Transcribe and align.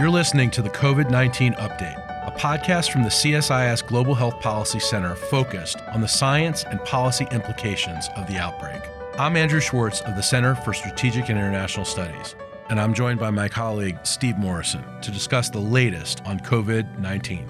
You're 0.00 0.08
listening 0.08 0.50
to 0.52 0.62
the 0.62 0.70
COVID 0.70 1.10
19 1.10 1.52
Update, 1.56 2.26
a 2.26 2.30
podcast 2.30 2.90
from 2.90 3.02
the 3.02 3.10
CSIS 3.10 3.86
Global 3.86 4.14
Health 4.14 4.40
Policy 4.40 4.80
Center 4.80 5.14
focused 5.14 5.78
on 5.92 6.00
the 6.00 6.08
science 6.08 6.64
and 6.64 6.82
policy 6.86 7.26
implications 7.30 8.08
of 8.16 8.26
the 8.26 8.38
outbreak. 8.38 8.80
I'm 9.18 9.36
Andrew 9.36 9.60
Schwartz 9.60 10.00
of 10.00 10.16
the 10.16 10.22
Center 10.22 10.54
for 10.54 10.72
Strategic 10.72 11.28
and 11.28 11.38
International 11.38 11.84
Studies, 11.84 12.34
and 12.70 12.80
I'm 12.80 12.94
joined 12.94 13.20
by 13.20 13.30
my 13.30 13.46
colleague 13.46 13.98
Steve 14.04 14.38
Morrison 14.38 14.82
to 15.02 15.10
discuss 15.10 15.50
the 15.50 15.58
latest 15.58 16.24
on 16.24 16.40
COVID 16.40 16.98
19. 16.98 17.46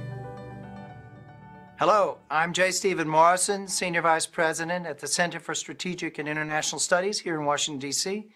Hello, 1.79 2.19
I'm 2.33 2.53
J. 2.53 2.73
Stephen 2.73 3.09
Morrison, 3.09 3.69
Senior 3.69 4.03
Vice 4.03 4.27
President 4.27 4.87
at 4.87 4.99
the 4.99 5.07
Center 5.07 5.39
for 5.39 5.55
Strategic 5.55 6.19
and 6.19 6.29
International 6.29 6.81
Studies 6.81 7.21
here 7.21 7.37
in 7.39 7.45
Washington, 7.45 7.79
D.C., 7.79 8.29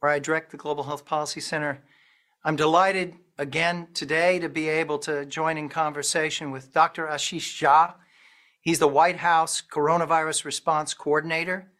where 0.00 0.10
I 0.10 0.18
direct 0.18 0.50
the 0.50 0.56
Global 0.56 0.82
Health 0.82 1.04
Policy 1.04 1.38
Center. 1.38 1.84
I'm 2.42 2.56
delighted 2.56 3.14
again 3.38 3.88
today 3.94 4.38
to 4.38 4.48
be 4.48 4.68
able 4.68 4.98
to 4.98 5.26
join 5.26 5.58
in 5.58 5.68
conversation 5.68 6.50
with 6.50 6.72
Dr. 6.72 7.06
Ashish 7.06 7.60
Jha. 7.60 7.94
He's 8.60 8.78
the 8.78 8.88
White 8.88 9.16
House 9.16 9.62
Coronavirus 9.62 10.44
Response 10.44 10.94
Coordinator, 10.94 11.72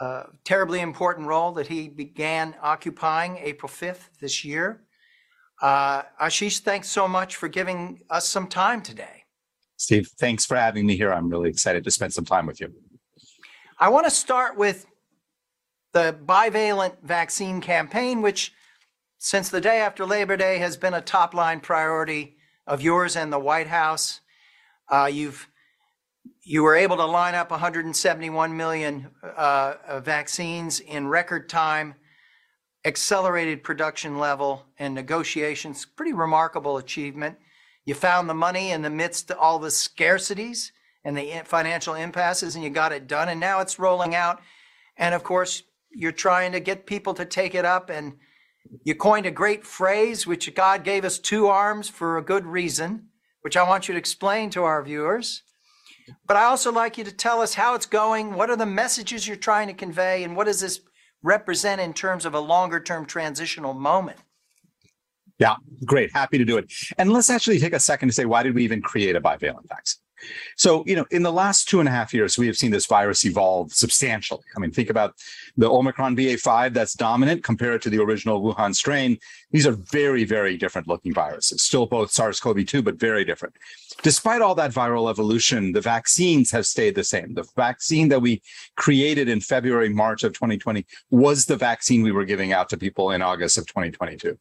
a 0.00 0.24
terribly 0.44 0.80
important 0.80 1.26
role 1.26 1.52
that 1.52 1.66
he 1.66 1.88
began 1.88 2.56
occupying 2.62 3.36
April 3.38 3.70
5th 3.70 4.08
this 4.20 4.44
year. 4.44 4.82
Uh, 5.60 6.02
Ashish, 6.20 6.60
thanks 6.60 6.88
so 6.88 7.06
much 7.06 7.36
for 7.36 7.48
giving 7.48 8.00
us 8.10 8.26
some 8.26 8.48
time 8.48 8.82
today. 8.82 9.24
Steve, 9.76 10.08
thanks 10.18 10.44
for 10.44 10.56
having 10.56 10.86
me 10.86 10.96
here. 10.96 11.12
I'm 11.12 11.28
really 11.28 11.50
excited 11.50 11.84
to 11.84 11.90
spend 11.90 12.12
some 12.12 12.24
time 12.24 12.46
with 12.46 12.60
you. 12.60 12.72
I 13.78 13.88
want 13.88 14.06
to 14.06 14.10
start 14.10 14.56
with 14.56 14.86
the 15.92 16.16
bivalent 16.24 16.96
vaccine 17.02 17.60
campaign, 17.60 18.22
which 18.22 18.52
since 19.24 19.50
the 19.50 19.60
day 19.60 19.78
after 19.78 20.04
Labor 20.04 20.36
Day 20.36 20.58
has 20.58 20.76
been 20.76 20.94
a 20.94 21.00
top 21.00 21.32
line 21.32 21.60
priority 21.60 22.34
of 22.66 22.82
yours 22.82 23.14
and 23.14 23.32
the 23.32 23.38
White 23.38 23.68
House. 23.68 24.20
Uh, 24.88 25.08
you've 25.10 25.48
you 26.42 26.64
were 26.64 26.74
able 26.74 26.96
to 26.96 27.04
line 27.04 27.36
up 27.36 27.52
171 27.52 28.56
million 28.56 29.10
uh, 29.22 30.00
vaccines 30.02 30.80
in 30.80 31.06
record 31.06 31.48
time, 31.48 31.94
accelerated 32.84 33.62
production 33.62 34.18
level 34.18 34.64
and 34.76 34.92
negotiations. 34.92 35.86
Pretty 35.86 36.12
remarkable 36.12 36.76
achievement. 36.76 37.38
You 37.84 37.94
found 37.94 38.28
the 38.28 38.34
money 38.34 38.72
in 38.72 38.82
the 38.82 38.90
midst 38.90 39.30
of 39.30 39.38
all 39.38 39.60
the 39.60 39.68
scarcities 39.68 40.72
and 41.04 41.16
the 41.16 41.42
financial 41.44 41.94
impasses, 41.94 42.56
and 42.56 42.64
you 42.64 42.70
got 42.70 42.90
it 42.90 43.06
done. 43.06 43.28
And 43.28 43.38
now 43.38 43.60
it's 43.60 43.78
rolling 43.78 44.16
out. 44.16 44.40
And 44.96 45.14
of 45.14 45.22
course, 45.22 45.62
you're 45.92 46.10
trying 46.10 46.50
to 46.52 46.60
get 46.60 46.86
people 46.86 47.14
to 47.14 47.24
take 47.24 47.54
it 47.54 47.64
up. 47.64 47.88
And 47.88 48.14
you 48.84 48.94
coined 48.94 49.26
a 49.26 49.30
great 49.30 49.64
phrase, 49.64 50.26
which 50.26 50.54
God 50.54 50.84
gave 50.84 51.04
us 51.04 51.18
two 51.18 51.46
arms 51.46 51.88
for 51.88 52.16
a 52.16 52.22
good 52.22 52.46
reason, 52.46 53.08
which 53.42 53.56
I 53.56 53.62
want 53.68 53.88
you 53.88 53.94
to 53.94 53.98
explain 53.98 54.50
to 54.50 54.64
our 54.64 54.82
viewers. 54.82 55.42
But 56.26 56.36
I 56.36 56.44
also 56.44 56.72
like 56.72 56.98
you 56.98 57.04
to 57.04 57.12
tell 57.12 57.40
us 57.40 57.54
how 57.54 57.74
it's 57.74 57.86
going. 57.86 58.34
What 58.34 58.50
are 58.50 58.56
the 58.56 58.66
messages 58.66 59.26
you're 59.26 59.36
trying 59.36 59.68
to 59.68 59.74
convey? 59.74 60.24
And 60.24 60.36
what 60.36 60.46
does 60.46 60.60
this 60.60 60.80
represent 61.22 61.80
in 61.80 61.94
terms 61.94 62.24
of 62.24 62.34
a 62.34 62.40
longer 62.40 62.80
term 62.80 63.06
transitional 63.06 63.74
moment? 63.74 64.18
Yeah, 65.38 65.56
great. 65.84 66.12
Happy 66.12 66.38
to 66.38 66.44
do 66.44 66.58
it. 66.58 66.72
And 66.98 67.12
let's 67.12 67.30
actually 67.30 67.58
take 67.58 67.72
a 67.72 67.80
second 67.80 68.08
to 68.08 68.14
say, 68.14 68.24
why 68.24 68.42
did 68.42 68.54
we 68.54 68.64
even 68.64 68.82
create 68.82 69.16
a 69.16 69.20
bivalent 69.20 69.68
vaccine? 69.68 70.01
So, 70.56 70.84
you 70.86 70.96
know, 70.96 71.06
in 71.10 71.22
the 71.22 71.32
last 71.32 71.68
two 71.68 71.80
and 71.80 71.88
a 71.88 71.92
half 71.92 72.12
years, 72.14 72.38
we 72.38 72.46
have 72.46 72.56
seen 72.56 72.70
this 72.70 72.86
virus 72.86 73.24
evolve 73.24 73.72
substantially. 73.72 74.44
I 74.56 74.60
mean, 74.60 74.70
think 74.70 74.90
about 74.90 75.14
the 75.56 75.70
Omicron 75.70 76.16
BA5 76.16 76.72
that's 76.72 76.94
dominant 76.94 77.44
compared 77.44 77.82
to 77.82 77.90
the 77.90 77.98
original 77.98 78.42
Wuhan 78.42 78.74
strain. 78.74 79.18
These 79.50 79.66
are 79.66 79.72
very, 79.72 80.24
very 80.24 80.56
different 80.56 80.88
looking 80.88 81.12
viruses, 81.12 81.62
still 81.62 81.86
both 81.86 82.10
SARS 82.10 82.40
CoV 82.40 82.64
2, 82.64 82.82
but 82.82 82.98
very 82.98 83.24
different. 83.24 83.54
Despite 84.02 84.40
all 84.40 84.54
that 84.56 84.72
viral 84.72 85.10
evolution, 85.10 85.72
the 85.72 85.80
vaccines 85.80 86.50
have 86.50 86.66
stayed 86.66 86.94
the 86.94 87.04
same. 87.04 87.34
The 87.34 87.46
vaccine 87.56 88.08
that 88.08 88.20
we 88.20 88.42
created 88.76 89.28
in 89.28 89.40
February, 89.40 89.88
March 89.88 90.24
of 90.24 90.32
2020 90.32 90.86
was 91.10 91.46
the 91.46 91.56
vaccine 91.56 92.02
we 92.02 92.12
were 92.12 92.24
giving 92.24 92.52
out 92.52 92.68
to 92.70 92.76
people 92.76 93.10
in 93.10 93.22
August 93.22 93.58
of 93.58 93.66
2022. 93.66 94.28
It 94.28 94.38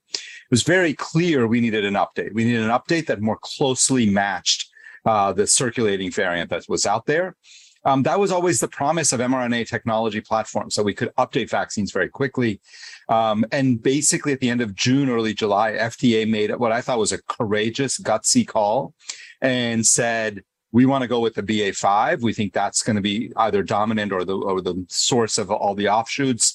was 0.50 0.63
very 0.63 0.94
clear 0.94 1.47
we 1.47 1.61
needed 1.61 1.85
an 1.85 1.95
update. 1.95 2.34
We 2.34 2.45
needed 2.45 2.63
an 2.63 2.69
update 2.69 3.07
that 3.07 3.22
more 3.22 3.38
closely 3.41 4.09
matched 4.09 4.70
uh, 5.06 5.34
the 5.34 5.47
circulating 5.47 6.12
variant 6.12 6.50
that 6.50 6.66
was 6.67 6.85
out 6.85 7.06
there. 7.06 7.35
Um, 7.84 8.03
that 8.03 8.19
was 8.19 8.31
always 8.31 8.59
the 8.59 8.67
promise 8.67 9.12
of 9.12 9.19
mRNA 9.19 9.67
technology 9.67 10.22
platforms. 10.22 10.75
So 10.75 10.84
we 10.84 10.94
could 10.94 11.13
update 11.17 11.50
vaccines 11.50 11.91
very 11.91 12.09
quickly. 12.09 12.62
Um, 13.09 13.44
and 13.51 13.81
basically, 13.81 14.34
at 14.34 14.40
the 14.40 14.50
end 14.50 14.61
of 14.61 14.75
June, 14.75 15.09
early 15.09 15.34
July, 15.34 15.73
FDA 15.73 16.29
made 16.29 16.56
what 16.56 16.72
I 16.72 16.81
thought 16.81 17.00
was 17.00 17.11
a 17.11 17.22
courageous, 17.23 17.97
gutsy 18.00 18.47
call 18.47 18.94
and 19.41 19.85
said, 19.85 20.44
we 20.72 20.85
want 20.85 21.01
to 21.01 21.07
go 21.07 21.19
with 21.19 21.34
the 21.34 21.44
BA5. 21.44 22.22
We 22.22 22.34
think 22.34 22.53
that's 22.53 22.84
going 22.84 22.95
to 22.95 23.01
be 23.01 23.34
either 23.35 23.63
dominant 23.63 24.13
or 24.13 24.23
the 24.23 24.38
or 24.38 24.61
the 24.61 24.85
source 24.88 25.38
of 25.38 25.51
all 25.51 25.75
the 25.75 25.90
offshoots. 25.90 26.53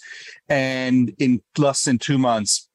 And 0.49 1.15
in 1.19 1.43
less 1.59 1.85
than 1.85 1.99
two 1.99 2.17
months 2.17 2.69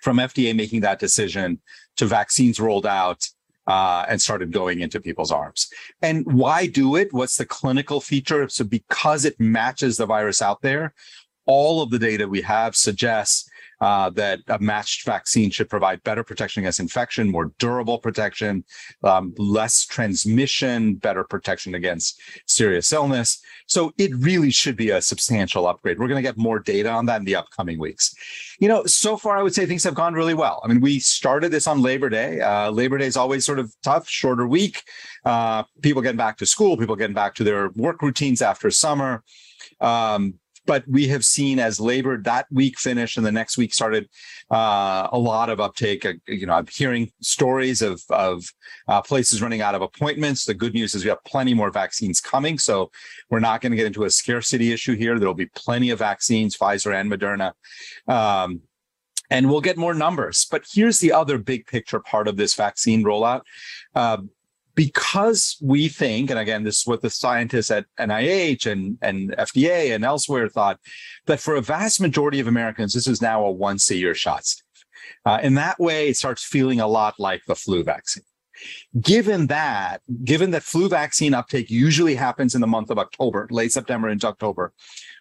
from 0.00 0.16
FDA 0.16 0.56
making 0.56 0.80
that 0.80 0.98
decision 0.98 1.60
to 1.96 2.06
vaccines 2.06 2.58
rolled 2.58 2.86
out, 2.86 3.28
uh, 3.72 4.04
and 4.06 4.20
started 4.20 4.52
going 4.52 4.80
into 4.80 5.00
people's 5.00 5.32
arms. 5.32 5.70
And 6.02 6.30
why 6.30 6.66
do 6.66 6.96
it? 6.96 7.10
What's 7.10 7.38
the 7.38 7.46
clinical 7.46 8.02
feature? 8.02 8.46
So 8.50 8.64
because 8.64 9.24
it 9.24 9.40
matches 9.40 9.96
the 9.96 10.04
virus 10.04 10.42
out 10.42 10.60
there, 10.60 10.92
all 11.46 11.80
of 11.80 11.88
the 11.88 11.98
data 11.98 12.28
we 12.28 12.42
have 12.42 12.76
suggests 12.76 13.48
uh, 13.82 14.10
that 14.10 14.38
a 14.46 14.60
matched 14.60 15.04
vaccine 15.04 15.50
should 15.50 15.68
provide 15.68 16.00
better 16.04 16.22
protection 16.22 16.62
against 16.62 16.78
infection, 16.78 17.28
more 17.28 17.50
durable 17.58 17.98
protection, 17.98 18.64
um, 19.02 19.34
less 19.38 19.84
transmission, 19.84 20.94
better 20.94 21.24
protection 21.24 21.74
against 21.74 22.20
serious 22.46 22.92
illness. 22.92 23.42
So 23.66 23.92
it 23.98 24.12
really 24.14 24.52
should 24.52 24.76
be 24.76 24.90
a 24.90 25.02
substantial 25.02 25.66
upgrade. 25.66 25.98
We're 25.98 26.06
going 26.06 26.22
to 26.22 26.28
get 26.28 26.38
more 26.38 26.60
data 26.60 26.90
on 26.90 27.06
that 27.06 27.18
in 27.18 27.24
the 27.24 27.34
upcoming 27.34 27.80
weeks. 27.80 28.14
You 28.60 28.68
know, 28.68 28.86
so 28.86 29.16
far 29.16 29.36
I 29.36 29.42
would 29.42 29.54
say 29.54 29.66
things 29.66 29.82
have 29.82 29.96
gone 29.96 30.14
really 30.14 30.34
well. 30.34 30.62
I 30.64 30.68
mean, 30.68 30.80
we 30.80 31.00
started 31.00 31.50
this 31.50 31.66
on 31.66 31.82
Labor 31.82 32.08
Day. 32.08 32.40
Uh, 32.40 32.70
Labor 32.70 32.98
Day 32.98 33.06
is 33.06 33.16
always 33.16 33.44
sort 33.44 33.58
of 33.58 33.74
tough, 33.82 34.08
shorter 34.08 34.46
week. 34.46 34.84
Uh, 35.24 35.64
people 35.80 36.02
getting 36.02 36.16
back 36.16 36.36
to 36.38 36.46
school, 36.46 36.76
people 36.76 36.94
getting 36.94 37.14
back 37.14 37.34
to 37.34 37.42
their 37.42 37.70
work 37.70 38.00
routines 38.00 38.42
after 38.42 38.70
summer. 38.70 39.24
Um, 39.80 40.34
but 40.66 40.84
we 40.86 41.08
have 41.08 41.24
seen 41.24 41.58
as 41.58 41.80
labor 41.80 42.18
that 42.22 42.46
week 42.50 42.78
finished 42.78 43.16
and 43.16 43.26
the 43.26 43.32
next 43.32 43.56
week 43.56 43.74
started 43.74 44.08
uh, 44.50 45.08
a 45.12 45.18
lot 45.18 45.50
of 45.50 45.60
uptake. 45.60 46.06
Uh, 46.06 46.14
you 46.26 46.46
know, 46.46 46.54
I'm 46.54 46.66
hearing 46.66 47.10
stories 47.20 47.82
of 47.82 48.02
of 48.10 48.44
uh, 48.88 49.02
places 49.02 49.42
running 49.42 49.60
out 49.60 49.74
of 49.74 49.82
appointments. 49.82 50.44
The 50.44 50.54
good 50.54 50.74
news 50.74 50.94
is 50.94 51.04
we 51.04 51.10
have 51.10 51.24
plenty 51.24 51.54
more 51.54 51.70
vaccines 51.70 52.20
coming, 52.20 52.58
so 52.58 52.90
we're 53.30 53.40
not 53.40 53.60
going 53.60 53.72
to 53.72 53.76
get 53.76 53.86
into 53.86 54.04
a 54.04 54.10
scarcity 54.10 54.72
issue 54.72 54.96
here. 54.96 55.18
There'll 55.18 55.34
be 55.34 55.46
plenty 55.46 55.90
of 55.90 55.98
vaccines, 55.98 56.56
Pfizer 56.56 56.94
and 56.94 57.10
Moderna. 57.10 57.52
Um, 58.06 58.60
and 59.30 59.48
we'll 59.48 59.62
get 59.62 59.78
more 59.78 59.94
numbers. 59.94 60.46
But 60.50 60.64
here's 60.70 60.98
the 60.98 61.12
other 61.12 61.38
big 61.38 61.66
picture 61.66 62.00
part 62.00 62.28
of 62.28 62.36
this 62.36 62.54
vaccine 62.54 63.02
rollout. 63.02 63.42
Uh, 63.94 64.18
because 64.74 65.56
we 65.60 65.88
think, 65.88 66.30
and 66.30 66.38
again, 66.38 66.64
this 66.64 66.80
is 66.80 66.86
what 66.86 67.02
the 67.02 67.10
scientists 67.10 67.70
at 67.70 67.86
NIH 67.98 68.70
and, 68.70 68.98
and 69.02 69.30
FDA 69.36 69.94
and 69.94 70.04
elsewhere 70.04 70.48
thought, 70.48 70.80
that 71.26 71.40
for 71.40 71.56
a 71.56 71.62
vast 71.62 72.00
majority 72.00 72.40
of 72.40 72.46
Americans, 72.46 72.94
this 72.94 73.06
is 73.06 73.20
now 73.20 73.44
a 73.44 73.50
once 73.50 73.90
a 73.90 73.96
year 73.96 74.14
shot. 74.14 74.44
Uh, 75.24 75.38
in 75.42 75.54
that 75.54 75.78
way, 75.78 76.08
it 76.08 76.16
starts 76.16 76.44
feeling 76.44 76.80
a 76.80 76.86
lot 76.86 77.14
like 77.18 77.42
the 77.46 77.54
flu 77.54 77.84
vaccine. 77.84 78.24
Given 79.00 79.48
that, 79.48 80.02
given 80.24 80.52
that 80.52 80.62
flu 80.62 80.88
vaccine 80.88 81.34
uptake 81.34 81.70
usually 81.70 82.14
happens 82.14 82.54
in 82.54 82.60
the 82.60 82.66
month 82.66 82.90
of 82.90 82.98
October, 82.98 83.48
late 83.50 83.72
September 83.72 84.08
into 84.08 84.26
October, 84.26 84.72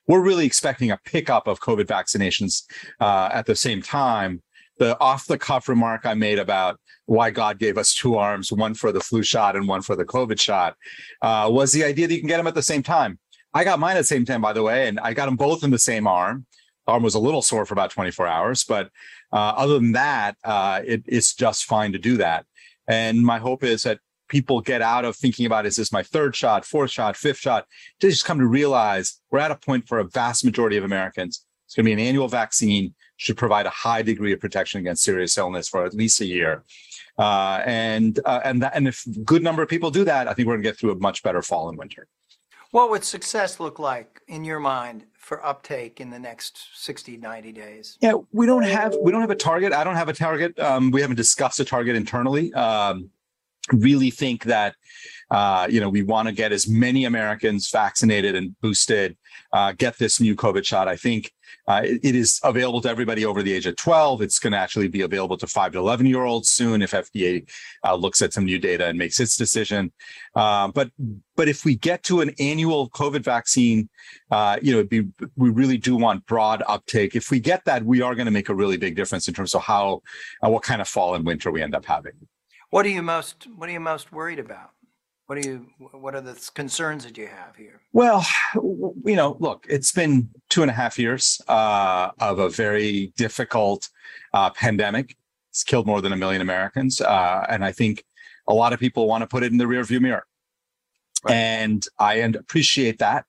we're 0.08 0.22
really 0.22 0.46
expecting 0.46 0.92
a 0.92 1.00
pickup 1.06 1.48
of 1.48 1.60
COVID 1.60 1.86
vaccinations 1.86 2.64
uh, 3.00 3.30
at 3.32 3.46
the 3.46 3.56
same 3.56 3.82
time. 3.82 4.42
The 4.82 5.00
off 5.00 5.28
the 5.28 5.38
cuff 5.38 5.70
remark 5.70 6.08
I 6.08 6.16
made 6.16 6.40
about 6.40 6.80
why 7.06 7.30
God 7.30 7.60
gave 7.60 7.78
us 7.78 7.94
two 7.94 8.16
arms, 8.16 8.52
one 8.52 8.74
for 8.74 8.92
the 8.92 9.00
flu 9.00 9.22
shot 9.22 9.56
and 9.56 9.68
one 9.68 9.84
for 9.84 9.96
the 9.96 10.04
COVID 10.04 10.40
shot, 10.40 10.76
uh, 11.22 11.48
was 11.52 11.72
the 11.72 11.84
idea 11.84 12.08
that 12.08 12.16
you 12.16 12.20
can 12.20 12.28
get 12.28 12.38
them 12.38 12.48
at 12.48 12.56
the 12.56 12.64
same 12.64 12.82
time. 12.82 13.20
I 13.54 13.64
got 13.64 13.78
mine 13.78 13.96
at 13.96 14.00
the 14.00 14.06
same 14.06 14.26
time, 14.26 14.42
by 14.42 14.54
the 14.54 14.64
way, 14.64 14.88
and 14.88 15.00
I 15.00 15.14
got 15.14 15.28
them 15.28 15.36
both 15.36 15.64
in 15.64 15.70
the 15.70 15.78
same 15.78 16.08
arm. 16.08 16.48
Arm 16.88 17.04
was 17.04 17.14
a 17.14 17.20
little 17.20 17.44
sore 17.44 17.64
for 17.64 17.76
about 17.76 17.92
24 17.92 18.26
hours, 18.26 18.64
but 18.64 18.90
uh, 19.32 19.54
other 19.56 19.76
than 19.76 19.92
that, 19.92 20.36
uh, 20.44 20.82
it, 20.84 21.04
it's 21.06 21.36
just 21.36 21.66
fine 21.66 21.92
to 21.92 22.00
do 22.00 22.18
that. 22.18 22.48
And 22.88 23.20
my 23.20 23.38
hope 23.38 23.64
is 23.64 23.84
that 23.84 24.00
people 24.30 24.62
get 24.62 24.82
out 24.82 25.06
of 25.06 25.16
thinking 25.16 25.46
about 25.46 25.68
is 25.68 25.76
this 25.76 25.92
my 25.92 26.02
third 26.02 26.36
shot, 26.36 26.66
fourth 26.66 26.90
shot, 26.90 27.16
fifth 27.16 27.38
shot, 27.38 27.68
to 28.00 28.10
just 28.10 28.26
come 28.26 28.40
to 28.40 28.48
realize 28.48 29.22
we're 29.30 29.38
at 29.38 29.52
a 29.52 29.56
point 29.56 29.88
for 29.88 30.00
a 30.00 30.06
vast 30.06 30.44
majority 30.44 30.78
of 30.78 30.84
Americans. 30.84 31.46
It's 31.68 31.76
going 31.76 31.86
to 31.86 31.90
be 31.90 31.94
an 31.94 32.00
annual 32.00 32.28
vaccine, 32.28 32.96
should 33.22 33.38
provide 33.38 33.68
a 33.68 33.70
high 33.70 34.02
degree 34.02 34.34
of 34.34 34.40
protection 34.40 34.80
against 34.80 35.04
serious 35.04 35.38
illness 35.38 35.70
for 35.70 35.86
at 35.86 35.94
least 35.94 36.20
a 36.22 36.26
year. 36.26 36.64
Uh, 37.20 37.62
and 37.68 38.20
uh, 38.26 38.40
and 38.44 38.64
that, 38.64 38.76
and 38.76 38.88
if 38.88 39.06
a 39.06 39.20
good 39.20 39.44
number 39.44 39.62
of 39.62 39.70
people 39.70 39.92
do 39.92 40.04
that, 40.04 40.28
I 40.28 40.34
think 40.34 40.48
we're 40.48 40.56
going 40.56 40.64
to 40.64 40.70
get 40.70 40.80
through 40.80 40.92
a 40.92 40.96
much 40.96 41.22
better 41.22 41.44
fall 41.44 41.70
and 41.70 41.78
winter. 41.78 42.08
What 42.72 42.90
would 42.90 43.04
success 43.04 43.60
look 43.60 43.78
like 43.78 44.22
in 44.28 44.44
your 44.44 44.60
mind 44.60 45.06
for 45.20 45.46
uptake 45.46 46.02
in 46.02 46.10
the 46.10 46.18
next 46.18 46.70
60, 46.74 47.18
90 47.18 47.52
days? 47.52 47.98
Yeah, 48.02 48.14
we 48.32 48.48
don't 48.48 48.64
have 48.64 48.96
we 49.00 49.12
don't 49.12 49.22
have 49.22 49.30
a 49.30 49.36
target. 49.36 49.72
I 49.72 49.84
don't 49.84 49.98
have 49.98 50.10
a 50.10 50.14
target. 50.14 50.58
Um, 50.58 50.90
we 50.90 51.02
haven't 51.02 51.18
discussed 51.18 51.60
a 51.60 51.66
target 51.66 51.96
internally. 51.96 52.52
Um, 52.56 53.12
really 53.72 54.10
think 54.10 54.46
that 54.46 54.76
uh, 55.30 55.68
you 55.70 55.80
know 55.80 55.90
we 55.90 56.04
want 56.04 56.28
to 56.28 56.34
get 56.34 56.52
as 56.52 56.68
many 56.68 57.06
Americans 57.06 57.70
vaccinated 57.70 58.36
and 58.36 58.60
boosted. 58.62 59.18
Uh, 59.54 59.74
get 59.78 59.98
this 59.98 60.20
new 60.20 60.36
COVID 60.36 60.66
shot. 60.66 60.88
I 60.88 60.96
think 60.96 61.32
uh, 61.68 61.82
it, 61.84 62.16
is 62.16 62.40
available 62.44 62.82
to 62.82 62.90
everybody 62.90 63.26
over 63.26 63.44
the 63.44 63.54
age 63.54 63.66
of 63.66 63.76
12. 63.76 64.22
It's 64.22 64.40
going 64.40 64.52
to 64.52 64.60
actually 64.60 64.88
be 64.88 65.02
available 65.02 65.38
to 65.38 65.48
five 65.48 65.74
to 65.74 65.80
11 65.80 66.06
year 66.06 66.24
olds 66.24 66.50
soon 66.50 66.82
if 66.82 66.92
FDA 66.92 67.48
uh, 67.86 67.96
looks 67.96 68.22
at 68.22 68.34
some 68.34 68.46
new 68.46 68.60
data 68.60 68.88
and 68.88 68.98
makes 68.98 69.20
its 69.20 69.38
decision. 69.38 69.92
Uh, 70.36 70.70
but 70.70 70.92
but 71.36 71.48
if 71.48 71.66
we 71.66 71.76
get 71.76 72.04
to 72.04 72.22
an 72.22 72.32
annual 72.40 72.90
COVID 72.90 73.24
vaccine, 73.24 73.90
uh, 74.32 74.58
you 74.62 74.74
know, 74.74 74.84
be, 74.84 75.08
we 75.36 75.50
really 75.50 75.78
do 75.78 75.96
want 75.96 76.26
broad 76.26 76.64
uptake. 76.68 77.16
If 77.16 77.32
we 77.32 77.40
get 77.40 77.64
that, 77.66 77.84
we 77.86 78.02
are 78.02 78.16
going 78.16 78.26
to 78.26 78.32
make 78.32 78.50
a 78.50 78.56
really 78.56 78.78
big 78.78 78.96
difference 78.96 79.28
in 79.28 79.34
terms 79.34 79.56
of 79.56 79.62
how 79.62 80.02
what 80.42 80.64
kind 80.64 80.82
of 80.82 80.88
fall 80.88 81.16
and 81.16 81.26
winter 81.26 81.52
we 81.52 81.62
end 81.62 81.76
up 81.76 81.86
having. 81.86 82.14
What 82.72 82.86
are 82.86 82.90
you 82.90 83.02
most 83.02 83.48
What 83.58 83.68
are 83.68 83.74
you 83.74 83.82
most 83.82 84.14
worried 84.14 84.40
about? 84.40 84.72
What 85.28 85.38
are 85.38 85.42
you 85.42 85.68
What 85.92 86.16
are 86.16 86.22
the 86.22 86.50
concerns 86.54 87.04
that 87.04 87.18
you 87.18 87.28
have 87.28 87.58
here? 87.58 87.82
Well, 87.92 88.26
you 88.56 89.18
know, 89.18 89.36
look, 89.40 89.66
it's 89.70 89.92
been 89.92 90.30
two 90.50 90.62
and 90.62 90.72
a 90.72 90.74
half 90.74 90.98
years 90.98 91.42
uh, 91.50 92.12
of 92.20 92.40
a 92.40 92.50
very 92.50 93.12
difficult 93.18 93.90
uh, 94.34 94.52
pandemic. 94.52 95.18
It's 95.50 95.66
killed 95.66 95.86
more 95.86 96.02
than 96.02 96.14
a 96.14 96.16
million 96.16 96.42
Americans, 96.42 97.02
uh, 97.02 97.46
and 97.50 97.64
I 97.64 97.74
think 97.74 98.06
a 98.48 98.54
lot 98.54 98.72
of 98.72 98.80
people 98.80 99.06
want 99.06 99.22
to 99.22 99.28
put 99.28 99.44
it 99.44 99.52
in 99.52 99.58
the 99.58 99.66
rearview 99.66 100.00
mirror. 100.00 100.26
Right. 101.26 101.36
And 101.36 101.86
I 102.00 102.16
appreciate 102.16 103.00
that 103.00 103.26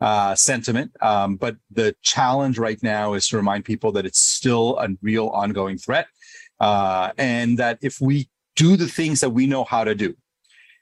uh, 0.00 0.36
sentiment. 0.36 0.92
Um, 1.00 1.34
but 1.34 1.56
the 1.68 1.96
challenge 2.02 2.58
right 2.58 2.80
now 2.80 3.14
is 3.14 3.26
to 3.28 3.36
remind 3.36 3.64
people 3.64 3.90
that 3.92 4.06
it's 4.06 4.20
still 4.20 4.78
a 4.78 4.88
real 5.02 5.28
ongoing 5.28 5.78
threat. 5.78 6.06
Uh, 6.60 7.10
and 7.18 7.58
that 7.58 7.78
if 7.82 8.00
we 8.00 8.28
do 8.56 8.76
the 8.76 8.88
things 8.88 9.20
that 9.20 9.30
we 9.30 9.46
know 9.46 9.64
how 9.64 9.84
to 9.84 9.94
do. 9.94 10.14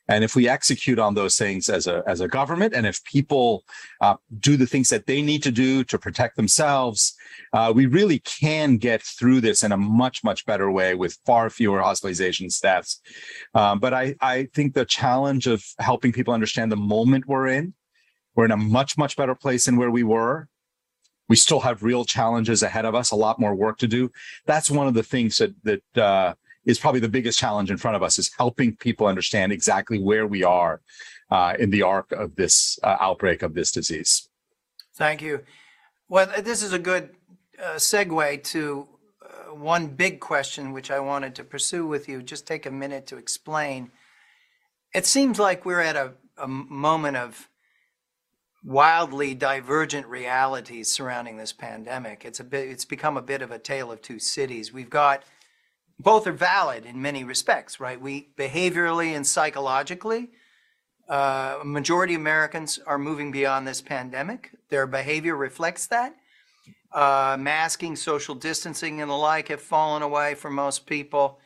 And 0.08 0.24
if 0.24 0.34
we 0.34 0.48
execute 0.48 0.98
on 0.98 1.14
those 1.14 1.36
things 1.36 1.68
as 1.68 1.86
a 1.86 2.02
as 2.06 2.20
a 2.20 2.28
government, 2.28 2.74
and 2.74 2.86
if 2.86 3.02
people 3.04 3.64
uh, 4.00 4.16
do 4.40 4.56
the 4.56 4.66
things 4.66 4.88
that 4.88 5.06
they 5.06 5.22
need 5.22 5.42
to 5.44 5.52
do 5.52 5.84
to 5.84 5.98
protect 5.98 6.36
themselves, 6.36 7.14
uh, 7.52 7.72
we 7.74 7.86
really 7.86 8.18
can 8.18 8.78
get 8.78 9.00
through 9.00 9.40
this 9.40 9.62
in 9.62 9.70
a 9.70 9.76
much 9.76 10.24
much 10.24 10.44
better 10.44 10.70
way 10.70 10.94
with 10.94 11.18
far 11.24 11.48
fewer 11.50 11.80
hospitalization 11.80 12.48
deaths. 12.60 13.00
Um, 13.54 13.78
but 13.78 13.94
I 13.94 14.16
I 14.20 14.48
think 14.54 14.74
the 14.74 14.84
challenge 14.84 15.46
of 15.46 15.64
helping 15.78 16.12
people 16.12 16.34
understand 16.34 16.72
the 16.72 16.76
moment 16.76 17.28
we're 17.28 17.46
in, 17.46 17.72
we're 18.34 18.46
in 18.46 18.50
a 18.50 18.56
much 18.56 18.98
much 18.98 19.16
better 19.16 19.36
place 19.36 19.66
than 19.66 19.76
where 19.76 19.90
we 19.90 20.02
were. 20.02 20.48
We 21.28 21.36
still 21.36 21.60
have 21.60 21.84
real 21.84 22.04
challenges 22.04 22.62
ahead 22.62 22.84
of 22.84 22.94
us, 22.94 23.12
a 23.12 23.16
lot 23.16 23.38
more 23.38 23.54
work 23.54 23.78
to 23.78 23.88
do. 23.88 24.10
That's 24.46 24.70
one 24.70 24.88
of 24.88 24.94
the 24.94 25.04
things 25.04 25.38
that 25.38 25.54
that 25.62 26.02
uh, 26.02 26.34
is 26.64 26.78
probably 26.78 27.00
the 27.00 27.08
biggest 27.08 27.38
challenge 27.38 27.70
in 27.70 27.76
front 27.76 27.96
of 27.96 28.02
us 28.02 28.18
is 28.18 28.30
helping 28.36 28.76
people 28.76 29.06
understand 29.06 29.52
exactly 29.52 29.98
where 29.98 30.26
we 30.26 30.44
are 30.44 30.80
uh, 31.30 31.54
in 31.58 31.70
the 31.70 31.82
arc 31.82 32.12
of 32.12 32.36
this 32.36 32.78
uh, 32.82 32.96
outbreak 33.00 33.42
of 33.42 33.54
this 33.54 33.72
disease. 33.72 34.28
Thank 34.94 35.22
you. 35.22 35.40
Well, 36.08 36.30
this 36.42 36.62
is 36.62 36.72
a 36.72 36.78
good 36.78 37.10
uh, 37.62 37.74
segue 37.76 38.44
to 38.44 38.88
uh, 39.22 39.54
one 39.54 39.88
big 39.88 40.20
question 40.20 40.72
which 40.72 40.90
I 40.90 41.00
wanted 41.00 41.34
to 41.36 41.44
pursue 41.44 41.86
with 41.86 42.08
you. 42.08 42.22
Just 42.22 42.46
take 42.46 42.66
a 42.66 42.70
minute 42.70 43.06
to 43.08 43.16
explain. 43.16 43.90
It 44.94 45.06
seems 45.06 45.38
like 45.38 45.64
we're 45.64 45.80
at 45.80 45.96
a, 45.96 46.12
a 46.36 46.46
moment 46.46 47.16
of 47.16 47.48
wildly 48.64 49.34
divergent 49.34 50.06
realities 50.06 50.92
surrounding 50.92 51.36
this 51.36 51.52
pandemic. 51.52 52.24
It's 52.24 52.40
a 52.40 52.44
bit, 52.44 52.68
it's 52.68 52.84
become 52.84 53.16
a 53.16 53.22
bit 53.22 53.42
of 53.42 53.50
a 53.50 53.58
tale 53.58 53.90
of 53.90 54.02
two 54.02 54.18
cities. 54.18 54.72
We've 54.72 54.90
got 54.90 55.24
both 56.02 56.26
are 56.26 56.32
valid 56.32 56.84
in 56.84 57.00
many 57.00 57.24
respects, 57.24 57.78
right? 57.78 58.00
We 58.00 58.28
behaviorally 58.36 59.14
and 59.14 59.26
psychologically, 59.26 60.30
uh, 61.08 61.58
majority 61.64 62.14
Americans 62.14 62.78
are 62.86 62.98
moving 62.98 63.30
beyond 63.30 63.66
this 63.66 63.80
pandemic. 63.80 64.50
Their 64.68 64.86
behavior 64.86 65.36
reflects 65.36 65.86
that. 65.88 66.16
Uh, 66.92 67.36
masking, 67.38 67.96
social 67.96 68.34
distancing, 68.34 69.00
and 69.00 69.10
the 69.10 69.14
like 69.14 69.48
have 69.48 69.62
fallen 69.62 70.02
away 70.02 70.34
for 70.34 70.50
most 70.50 70.86
people. 70.86 71.38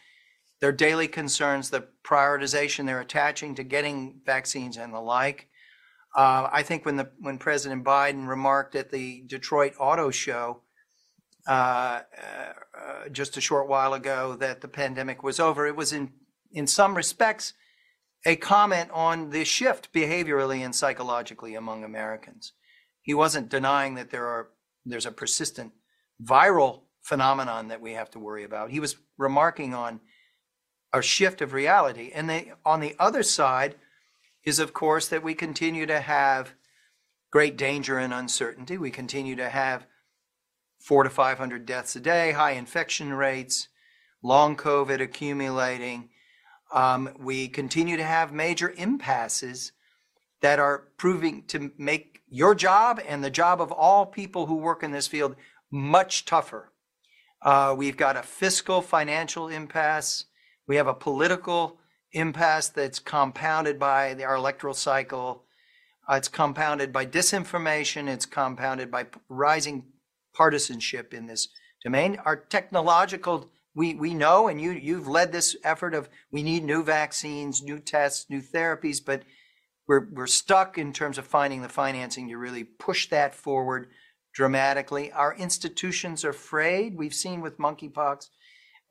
Their 0.61 0.73
daily 0.73 1.07
concerns, 1.07 1.71
the 1.71 1.87
prioritization 2.03 2.87
they're 2.87 3.01
attaching 3.01 3.55
to 3.57 3.63
getting 3.63 4.21
vaccines 4.25 4.77
and 4.77 4.93
the 4.93 5.01
like. 5.01 5.49
Uh, 6.17 6.49
I 6.51 6.63
think 6.63 6.87
when 6.87 6.97
the 6.97 7.11
when 7.21 7.39
President 7.39 7.85
Biden 7.85 8.27
remarked 8.27 8.75
at 8.75 8.91
the 8.91 9.23
Detroit 9.27 9.75
Auto 9.79 10.11
Show 10.11 10.63
uh, 11.47 12.01
uh, 12.81 13.09
just 13.11 13.37
a 13.37 13.41
short 13.41 13.69
while 13.69 13.95
ago 13.95 14.37
that 14.37 14.61
the 14.61 14.69
pandemic 14.69 15.23
was 15.23 15.41
over. 15.41 15.67
It 15.67 15.77
was 15.77 15.93
in 15.93 16.13
in 16.53 16.67
some 16.67 16.95
respects 16.97 17.55
a 18.25 18.37
comment 18.37 18.91
on 18.93 19.31
the 19.31 19.45
shift 19.45 19.93
behaviorally 19.93 20.65
and 20.65 20.75
psychologically 20.75 21.55
among 21.55 21.85
Americans. 21.85 22.53
He 23.03 23.15
wasn't 23.15 23.49
denying 23.49 23.95
that 23.95 24.11
there 24.11 24.27
are 24.27 24.49
there's 24.85 25.07
a 25.07 25.13
persistent 25.13 25.73
viral 26.23 26.83
phenomenon 27.03 27.69
that 27.69 27.81
we 27.81 27.93
have 27.93 28.11
to 28.11 28.19
worry 28.19 28.45
about. 28.45 28.71
He 28.71 28.81
was 28.81 28.97
remarking 29.17 29.75
on 29.75 30.01
a 30.93 31.03
shift 31.03 31.41
of 31.41 31.53
reality. 31.53 32.11
And 32.15 32.29
they, 32.29 32.53
on 32.65 32.81
the 32.81 32.97
other 32.99 33.23
side 33.23 33.77
is, 34.45 34.59
of 34.59 34.73
course, 34.73 35.09
that 35.09 35.23
we 35.23 35.35
continue 35.35 35.87
to 35.87 36.01
have 36.01 36.55
great 37.31 37.57
danger 37.57 37.99
and 37.99 38.15
uncertainty. 38.15 38.79
We 38.79 38.91
continue 38.91 39.37
to 39.37 39.49
have 39.49 39.87
four 40.79 41.03
to 41.03 41.11
500 41.11 41.67
deaths 41.67 41.97
a 41.97 42.01
day, 42.01 42.33
high 42.33 42.53
infection 42.53 43.13
rates, 43.13 43.69
long 44.23 44.57
COVID 44.57 45.01
accumulating. 45.01 46.11
Um, 46.73 47.11
we 47.19 47.49
continue 47.49 47.97
to 47.97 48.05
have 48.05 48.33
major 48.33 48.73
impasses 48.77 49.73
that 50.43 50.59
are 50.59 50.89
proving 50.97 51.45
to 51.49 51.71
make 51.79 52.21
your 52.29 52.55
job 52.55 53.01
and 53.07 53.23
the 53.23 53.31
job 53.31 53.61
of 53.61 53.73
all 53.73 54.07
people 54.07 54.47
who 54.47 54.57
work 54.57 54.83
in 54.83 54.91
this 54.91 55.07
field 55.07 55.37
much 55.71 56.25
tougher. 56.25 56.73
Uh, 57.43 57.75
we've 57.77 57.97
got 57.97 58.17
a 58.17 58.23
fiscal 58.23 58.83
financial 58.83 59.49
impasse. 59.49 60.25
We 60.67 60.77
have 60.77 60.89
a 60.89 60.95
political 60.95 61.79
impasse 62.13 62.69
that's 62.69 62.99
compounded 62.99 63.79
by 63.79 64.15
the, 64.15 64.25
our 64.25 64.37
electoral 64.37 64.75
cycle. 64.75 65.45
Uh, 66.09 66.15
it's 66.15 66.29
compounded 66.29 66.93
by 66.93 67.07
disinformation. 67.07 68.09
It's 68.09 68.27
compounded 68.27 68.91
by 68.91 69.07
rising 69.29 69.85
partisanship 70.37 71.15
in 71.15 71.27
this 71.27 71.49
domain. 71.83 72.19
Our 72.25 72.37
technological, 72.37 73.51
we, 73.75 73.95
we 73.95 74.13
know, 74.13 74.49
and 74.49 74.61
you, 74.61 74.73
you've 74.73 75.09
led 75.09 75.33
this 75.33 75.57
effort 75.65 75.95
of 75.95 76.09
we 76.31 76.43
need 76.43 76.65
new 76.65 76.83
vaccines, 76.83 77.63
new 77.63 77.79
tests, 77.79 78.27
new 78.29 78.41
therapies, 78.41 79.01
but 79.05 79.23
we're, 79.87 80.09
we're 80.13 80.27
stuck 80.27 80.79
in 80.79 80.93
terms 80.93 81.17
of 81.17 81.27
finding 81.27 81.63
the 81.63 81.69
financing 81.69 82.29
to 82.29 82.37
really 82.37 82.65
push 82.65 83.09
that 83.11 83.35
forward 83.35 83.89
dramatically. 84.35 85.13
Our 85.13 85.35
institutions 85.35 86.25
are 86.25 86.31
afraid. 86.31 86.97
We've 86.97 87.15
seen 87.15 87.41
with 87.41 87.59
monkeypox 87.59 88.29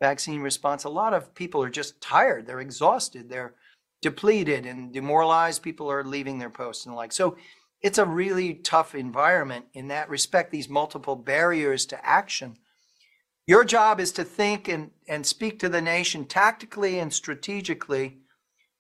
vaccine 0.01 0.41
response, 0.41 0.83
a 0.83 0.89
lot 0.89 1.13
of 1.13 1.33
people 1.35 1.63
are 1.63 1.69
just 1.69 2.01
tired. 2.01 2.45
They're 2.45 2.59
exhausted. 2.59 3.29
They're 3.29 3.53
depleted 4.01 4.65
and 4.65 4.93
demoralized. 4.93 5.63
People 5.63 5.89
are 5.89 6.03
leaving 6.03 6.39
their 6.39 6.49
posts 6.49 6.85
and 6.85 6.93
the 6.93 6.97
like. 6.97 7.11
So 7.11 7.37
it's 7.85 7.99
a 7.99 8.05
really 8.05 8.55
tough 8.55 8.95
environment 8.95 9.65
in 9.75 9.89
that 9.89 10.09
respect, 10.09 10.49
these 10.49 10.67
multiple 10.67 11.15
barriers 11.15 11.85
to 11.85 12.03
action. 12.03 12.57
Your 13.45 13.63
job 13.63 13.99
is 13.99 14.11
to 14.13 14.23
think 14.23 14.67
and, 14.67 14.89
and 15.07 15.23
speak 15.23 15.59
to 15.59 15.69
the 15.69 15.83
nation 15.83 16.25
tactically 16.25 16.97
and 16.97 17.13
strategically. 17.13 18.17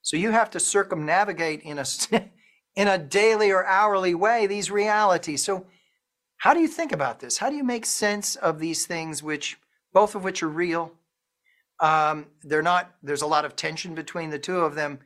So 0.01 0.17
you 0.17 0.31
have 0.31 0.49
to 0.49 0.59
circumnavigate 0.59 1.61
in 1.61 1.77
a, 1.77 1.85
in 2.75 2.87
a 2.87 2.97
daily 2.97 3.51
or 3.51 3.63
hourly 3.63 4.15
way 4.15 4.47
these 4.47 4.71
realities. 4.71 5.43
So, 5.43 5.67
how 6.37 6.55
do 6.55 6.59
you 6.59 6.67
think 6.67 6.91
about 6.91 7.19
this? 7.19 7.37
How 7.37 7.51
do 7.51 7.55
you 7.55 7.63
make 7.63 7.85
sense 7.85 8.35
of 8.35 8.57
these 8.57 8.87
things, 8.87 9.21
which 9.21 9.57
both 9.93 10.15
of 10.15 10.23
which 10.23 10.41
are 10.41 10.49
real? 10.49 10.91
Um, 11.79 12.25
they're 12.41 12.63
not. 12.63 12.95
There's 13.03 13.21
a 13.21 13.27
lot 13.27 13.45
of 13.45 13.55
tension 13.55 13.93
between 13.93 14.31
the 14.31 14.39
two 14.39 14.57
of 14.61 14.73
them, 14.73 14.97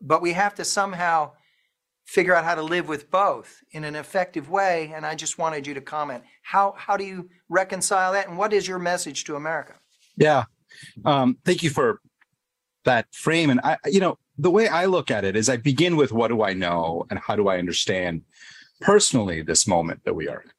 but 0.00 0.22
we 0.22 0.32
have 0.32 0.56
to 0.56 0.64
somehow 0.64 1.30
figure 2.08 2.34
out 2.34 2.42
how 2.42 2.54
to 2.54 2.62
live 2.62 2.88
with 2.88 3.10
both 3.10 3.62
in 3.72 3.84
an 3.84 3.94
effective 3.94 4.48
way. 4.48 4.90
And 4.96 5.04
I 5.04 5.14
just 5.14 5.36
wanted 5.36 5.66
you 5.66 5.74
to 5.74 5.82
comment. 5.82 6.24
How, 6.40 6.74
how 6.78 6.96
do 6.96 7.04
you 7.04 7.28
reconcile 7.50 8.14
that? 8.14 8.28
And 8.28 8.38
what 8.38 8.54
is 8.54 8.66
your 8.66 8.78
message 8.78 9.24
to 9.24 9.36
America? 9.36 9.74
Yeah. 10.16 10.44
Um, 11.04 11.36
thank 11.44 11.62
you 11.62 11.68
for 11.68 12.00
that 12.86 13.14
frame. 13.14 13.50
And 13.50 13.60
I, 13.62 13.76
you 13.84 14.00
know, 14.00 14.16
the 14.38 14.50
way 14.50 14.68
I 14.68 14.86
look 14.86 15.10
at 15.10 15.26
it 15.26 15.36
is 15.36 15.50
I 15.50 15.58
begin 15.58 15.96
with 15.96 16.10
what 16.10 16.28
do 16.28 16.42
I 16.42 16.54
know 16.54 17.04
and 17.10 17.18
how 17.18 17.36
do 17.36 17.48
I 17.48 17.58
understand 17.58 18.22
personally 18.80 19.42
this 19.42 19.68
moment 19.68 20.00
that 20.04 20.14
we 20.14 20.28
are 20.28 20.40
in. 20.40 20.50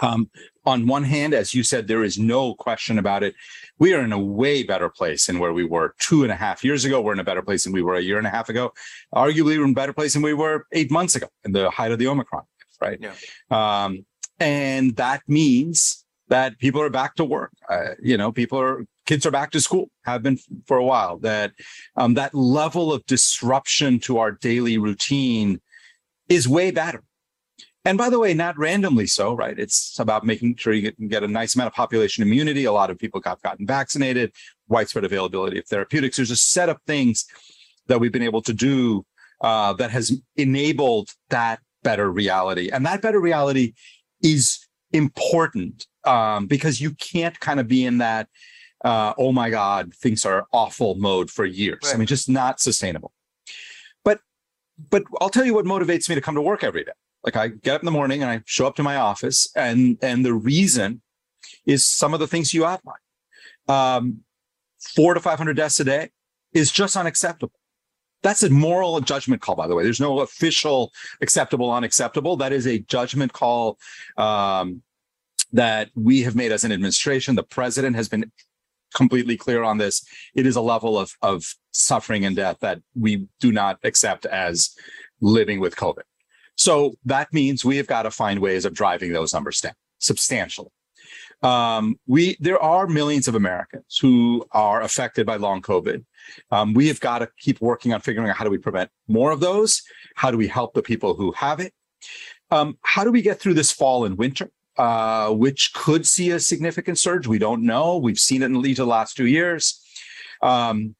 Um, 0.00 0.30
on 0.64 0.86
one 0.86 1.04
hand, 1.04 1.32
as 1.32 1.54
you 1.54 1.62
said, 1.62 1.88
there 1.88 2.04
is 2.04 2.18
no 2.18 2.54
question 2.54 2.98
about 2.98 3.22
it. 3.22 3.34
We 3.78 3.94
are 3.94 4.02
in 4.02 4.12
a 4.12 4.18
way 4.18 4.62
better 4.62 4.88
place 4.88 5.26
than 5.26 5.38
where 5.38 5.52
we 5.52 5.64
were 5.64 5.94
two 5.98 6.22
and 6.22 6.30
a 6.30 6.36
half 6.36 6.62
years 6.62 6.84
ago. 6.84 7.00
We're 7.00 7.14
in 7.14 7.20
a 7.20 7.24
better 7.24 7.42
place 7.42 7.64
than 7.64 7.72
we 7.72 7.82
were 7.82 7.94
a 7.94 8.02
year 8.02 8.18
and 8.18 8.26
a 8.26 8.30
half 8.30 8.48
ago. 8.48 8.72
Arguably, 9.14 9.56
we're 9.56 9.64
in 9.64 9.70
a 9.70 9.74
better 9.74 9.92
place 9.92 10.12
than 10.12 10.22
we 10.22 10.34
were 10.34 10.66
eight 10.72 10.90
months 10.90 11.14
ago 11.14 11.28
in 11.44 11.52
the 11.52 11.70
height 11.70 11.92
of 11.92 11.98
the 11.98 12.06
Omicron, 12.06 12.44
right? 12.80 13.00
Yeah. 13.00 13.14
Um, 13.50 14.04
and 14.38 14.96
that 14.96 15.22
means 15.26 16.04
that 16.28 16.58
people 16.58 16.80
are 16.80 16.90
back 16.90 17.14
to 17.16 17.24
work. 17.24 17.52
Uh, 17.68 17.94
you 18.02 18.16
know, 18.16 18.32
people 18.32 18.60
are 18.60 18.84
kids 19.06 19.26
are 19.26 19.30
back 19.30 19.50
to 19.50 19.60
school, 19.60 19.90
have 20.04 20.22
been 20.22 20.38
for 20.66 20.76
a 20.76 20.84
while. 20.84 21.18
That 21.18 21.52
um, 21.96 22.14
that 22.14 22.34
level 22.34 22.92
of 22.92 23.04
disruption 23.06 23.98
to 24.00 24.18
our 24.18 24.32
daily 24.32 24.78
routine 24.78 25.60
is 26.28 26.48
way 26.48 26.70
better. 26.70 27.02
And 27.84 27.96
by 27.96 28.10
the 28.10 28.18
way, 28.18 28.34
not 28.34 28.58
randomly 28.58 29.06
so, 29.06 29.32
right? 29.34 29.58
It's 29.58 29.98
about 29.98 30.24
making 30.24 30.56
sure 30.56 30.74
you 30.74 30.82
get, 30.82 31.08
get 31.08 31.22
a 31.22 31.28
nice 31.28 31.54
amount 31.54 31.68
of 31.68 31.74
population 31.74 32.22
immunity. 32.22 32.64
A 32.66 32.72
lot 32.72 32.90
of 32.90 32.98
people 32.98 33.20
got 33.20 33.40
gotten 33.42 33.66
vaccinated, 33.66 34.32
widespread 34.68 35.04
availability 35.04 35.58
of 35.58 35.66
therapeutics. 35.66 36.16
There's 36.16 36.30
a 36.30 36.36
set 36.36 36.68
of 36.68 36.78
things 36.86 37.24
that 37.86 37.98
we've 37.98 38.12
been 38.12 38.22
able 38.22 38.42
to 38.42 38.52
do 38.52 39.06
uh, 39.40 39.72
that 39.74 39.90
has 39.90 40.12
enabled 40.36 41.10
that 41.30 41.60
better 41.82 42.10
reality. 42.10 42.68
And 42.70 42.84
that 42.84 43.00
better 43.00 43.20
reality 43.20 43.72
is 44.22 44.66
important 44.92 45.86
um, 46.04 46.46
because 46.46 46.80
you 46.80 46.92
can't 46.92 47.38
kind 47.40 47.60
of 47.60 47.66
be 47.66 47.84
in 47.86 47.98
that, 47.98 48.28
uh, 48.84 49.14
oh 49.16 49.32
my 49.32 49.48
God, 49.48 49.94
things 49.94 50.26
are 50.26 50.46
awful 50.52 50.96
mode 50.96 51.30
for 51.30 51.46
years. 51.46 51.80
I 51.92 51.96
mean, 51.96 52.06
just 52.06 52.28
not 52.28 52.60
sustainable. 52.60 53.12
But 54.04 54.20
but 54.90 55.04
I'll 55.20 55.30
tell 55.30 55.44
you 55.44 55.54
what 55.54 55.64
motivates 55.64 56.08
me 56.08 56.14
to 56.14 56.20
come 56.20 56.34
to 56.34 56.42
work 56.42 56.62
every 56.64 56.84
day. 56.84 56.92
Like 57.24 57.36
I 57.36 57.48
get 57.48 57.74
up 57.74 57.82
in 57.82 57.86
the 57.86 57.90
morning 57.90 58.22
and 58.22 58.30
I 58.30 58.42
show 58.46 58.66
up 58.66 58.76
to 58.76 58.82
my 58.82 58.96
office, 58.96 59.50
and 59.54 59.98
and 60.02 60.24
the 60.24 60.34
reason 60.34 61.02
is 61.66 61.84
some 61.84 62.14
of 62.14 62.20
the 62.20 62.26
things 62.26 62.54
you 62.54 62.64
outlined. 62.64 62.98
Um, 63.68 64.20
four 64.96 65.14
to 65.14 65.20
five 65.20 65.38
hundred 65.38 65.56
deaths 65.56 65.80
a 65.80 65.84
day 65.84 66.10
is 66.52 66.72
just 66.72 66.96
unacceptable. 66.96 67.54
That's 68.22 68.42
a 68.42 68.50
moral 68.50 69.00
judgment 69.00 69.40
call, 69.40 69.54
by 69.54 69.66
the 69.66 69.74
way. 69.74 69.82
There's 69.82 70.00
no 70.00 70.20
official 70.20 70.92
acceptable, 71.20 71.72
unacceptable. 71.72 72.36
That 72.36 72.52
is 72.52 72.66
a 72.66 72.78
judgment 72.80 73.32
call 73.32 73.78
um, 74.18 74.82
that 75.52 75.90
we 75.94 76.22
have 76.22 76.34
made 76.34 76.52
as 76.52 76.64
an 76.64 76.72
administration. 76.72 77.34
The 77.34 77.42
president 77.42 77.96
has 77.96 78.08
been 78.08 78.30
completely 78.94 79.36
clear 79.36 79.62
on 79.62 79.78
this. 79.78 80.04
It 80.34 80.46
is 80.46 80.56
a 80.56 80.60
level 80.60 80.98
of 80.98 81.12
of 81.22 81.44
suffering 81.72 82.24
and 82.24 82.36
death 82.36 82.58
that 82.60 82.80
we 82.94 83.26
do 83.40 83.52
not 83.52 83.78
accept 83.84 84.26
as 84.26 84.74
living 85.20 85.60
with 85.60 85.76
COVID. 85.76 86.02
So 86.60 86.92
that 87.06 87.32
means 87.32 87.64
we 87.64 87.78
have 87.78 87.86
got 87.86 88.02
to 88.02 88.10
find 88.10 88.38
ways 88.38 88.66
of 88.66 88.74
driving 88.74 89.14
those 89.14 89.32
numbers 89.32 89.62
down 89.62 89.72
substantially. 89.98 90.68
Um, 91.42 91.98
we 92.06 92.36
there 92.38 92.62
are 92.62 92.86
millions 92.86 93.28
of 93.28 93.34
Americans 93.34 93.96
who 93.98 94.44
are 94.52 94.82
affected 94.82 95.24
by 95.24 95.36
long 95.36 95.62
COVID. 95.62 96.04
Um, 96.50 96.74
we 96.74 96.88
have 96.88 97.00
got 97.00 97.20
to 97.20 97.30
keep 97.38 97.62
working 97.62 97.94
on 97.94 98.02
figuring 98.02 98.28
out 98.28 98.36
how 98.36 98.44
do 98.44 98.50
we 98.50 98.58
prevent 98.58 98.90
more 99.08 99.30
of 99.30 99.40
those. 99.40 99.80
How 100.16 100.30
do 100.30 100.36
we 100.36 100.48
help 100.48 100.74
the 100.74 100.82
people 100.82 101.14
who 101.14 101.32
have 101.32 101.60
it? 101.60 101.72
Um, 102.50 102.76
how 102.82 103.04
do 103.04 103.10
we 103.10 103.22
get 103.22 103.40
through 103.40 103.54
this 103.54 103.72
fall 103.72 104.04
and 104.04 104.18
winter, 104.18 104.50
uh, 104.76 105.30
which 105.30 105.72
could 105.72 106.06
see 106.06 106.30
a 106.32 106.38
significant 106.38 106.98
surge? 106.98 107.26
We 107.26 107.38
don't 107.38 107.62
know. 107.62 107.96
We've 107.96 108.20
seen 108.20 108.42
it 108.42 108.52
in 108.52 108.60
the 108.60 108.84
last 108.84 109.16
two 109.16 109.26
years. 109.26 109.82
Um, 110.42 110.94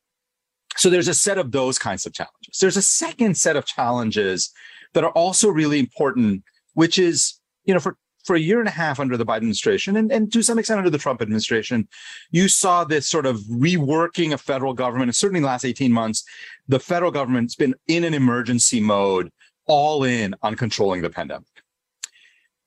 so 0.78 0.88
there's 0.88 1.08
a 1.08 1.12
set 1.12 1.36
of 1.36 1.52
those 1.52 1.78
kinds 1.78 2.06
of 2.06 2.14
challenges. 2.14 2.56
There's 2.58 2.78
a 2.78 2.82
second 2.82 3.36
set 3.36 3.56
of 3.56 3.66
challenges 3.66 4.54
that 4.94 5.04
are 5.04 5.12
also 5.12 5.48
really 5.48 5.78
important, 5.78 6.42
which 6.74 6.98
is, 6.98 7.40
you 7.64 7.74
know, 7.74 7.80
for 7.80 7.96
for 8.24 8.36
a 8.36 8.40
year 8.40 8.58
and 8.58 8.68
a 8.68 8.72
half 8.72 9.00
under 9.00 9.16
the 9.16 9.24
Biden 9.24 9.36
administration, 9.36 9.96
and, 9.96 10.12
and 10.12 10.30
to 10.32 10.42
some 10.42 10.58
extent 10.58 10.76
under 10.76 10.90
the 10.90 10.98
Trump 10.98 11.22
administration, 11.22 11.88
you 12.30 12.48
saw 12.48 12.84
this 12.84 13.08
sort 13.08 13.24
of 13.24 13.38
reworking 13.50 14.34
of 14.34 14.40
federal 14.40 14.74
government. 14.74 15.08
And 15.08 15.16
certainly 15.16 15.38
in 15.38 15.42
the 15.42 15.48
last 15.48 15.64
18 15.64 15.90
months, 15.90 16.24
the 16.68 16.78
federal 16.78 17.10
government's 17.10 17.54
been 17.54 17.74
in 17.88 18.04
an 18.04 18.12
emergency 18.12 18.78
mode, 18.78 19.32
all 19.66 20.04
in 20.04 20.34
on 20.42 20.54
controlling 20.54 21.00
the 21.00 21.08
pandemic. 21.08 21.46